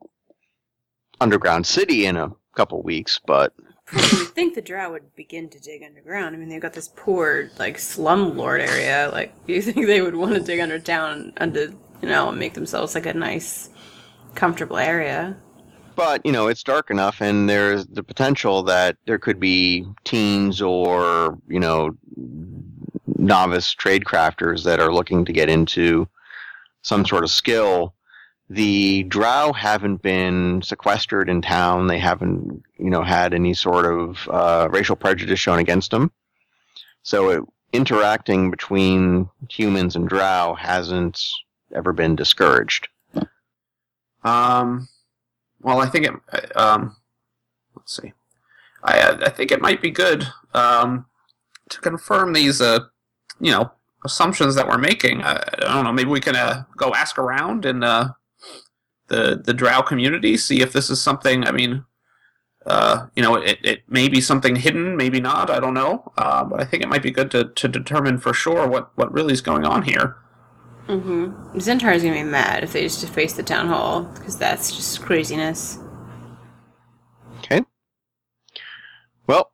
[1.22, 3.54] underground city in a couple weeks, but
[3.94, 6.36] would think the drow would begin to dig underground.
[6.36, 9.10] I mean, they've got this poor, like, slum lord area.
[9.12, 12.54] Like, do you think they would want to dig under town and you know, make
[12.54, 13.70] themselves, like, a nice,
[14.34, 15.38] comfortable area?
[15.96, 20.62] but you know it's dark enough and there's the potential that there could be teens
[20.62, 21.96] or you know
[23.18, 26.08] novice trade crafters that are looking to get into
[26.82, 27.95] some sort of skill
[28.50, 34.28] the drow haven't been sequestered in town they haven't you know had any sort of
[34.30, 36.12] uh, racial prejudice shown against them
[37.04, 37.44] so it,
[37.74, 41.22] interacting between humans and drow hasn't
[41.76, 42.88] ever been discouraged
[44.24, 44.88] Um,
[45.62, 46.58] well, I think it.
[46.58, 46.96] Um,
[47.76, 48.14] let's see.
[48.84, 51.06] I I think it might be good um,
[51.70, 52.82] to confirm these uh,
[53.40, 53.72] you know
[54.06, 55.24] assumptions that we're making.
[55.24, 55.94] I, I don't know.
[55.94, 58.10] Maybe we can uh, go ask around in uh,
[59.08, 61.46] the the Drow community, see if this is something.
[61.46, 61.86] I mean,
[62.66, 65.50] uh, you know, it, it may be something hidden, maybe not.
[65.50, 68.34] I don't know, uh, but I think it might be good to, to determine for
[68.34, 70.18] sure what what really is going on here.
[70.88, 71.58] Mm-hmm.
[71.58, 75.80] Zentara's gonna be mad if they just deface the town hall because that's just craziness.
[77.40, 77.64] Okay.
[79.28, 79.52] Well,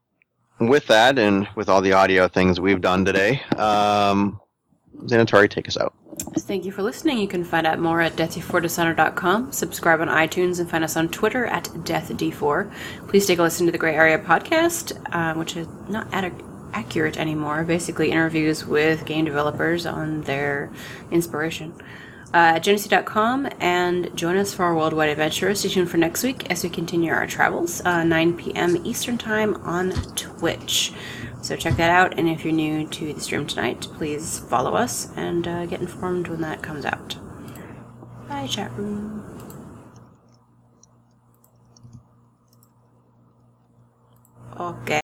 [0.59, 4.39] with that and with all the audio things we've done today, um,
[5.03, 5.93] Xanatari, take us out.
[6.17, 7.17] Thank you for listening.
[7.19, 9.51] You can find out more at death4dishonor.com.
[9.53, 12.71] Subscribe on iTunes and find us on Twitter at deathd4.
[13.07, 16.43] Please take a listen to the Gray Area podcast, uh, which is not ad-
[16.73, 17.63] accurate anymore.
[17.63, 20.69] Basically, interviews with game developers on their
[21.11, 21.73] inspiration.
[22.33, 25.53] Uh, at genesee.com and join us for our worldwide adventure.
[25.53, 28.85] Stay tuned for next week as we continue our travels, uh, 9 p.m.
[28.85, 30.93] Eastern Time on Twitch.
[31.41, 35.11] So check that out, and if you're new to the stream tonight, please follow us
[35.17, 37.17] and uh, get informed when that comes out.
[38.29, 39.25] Bye, chat room.
[44.57, 45.00] Okay.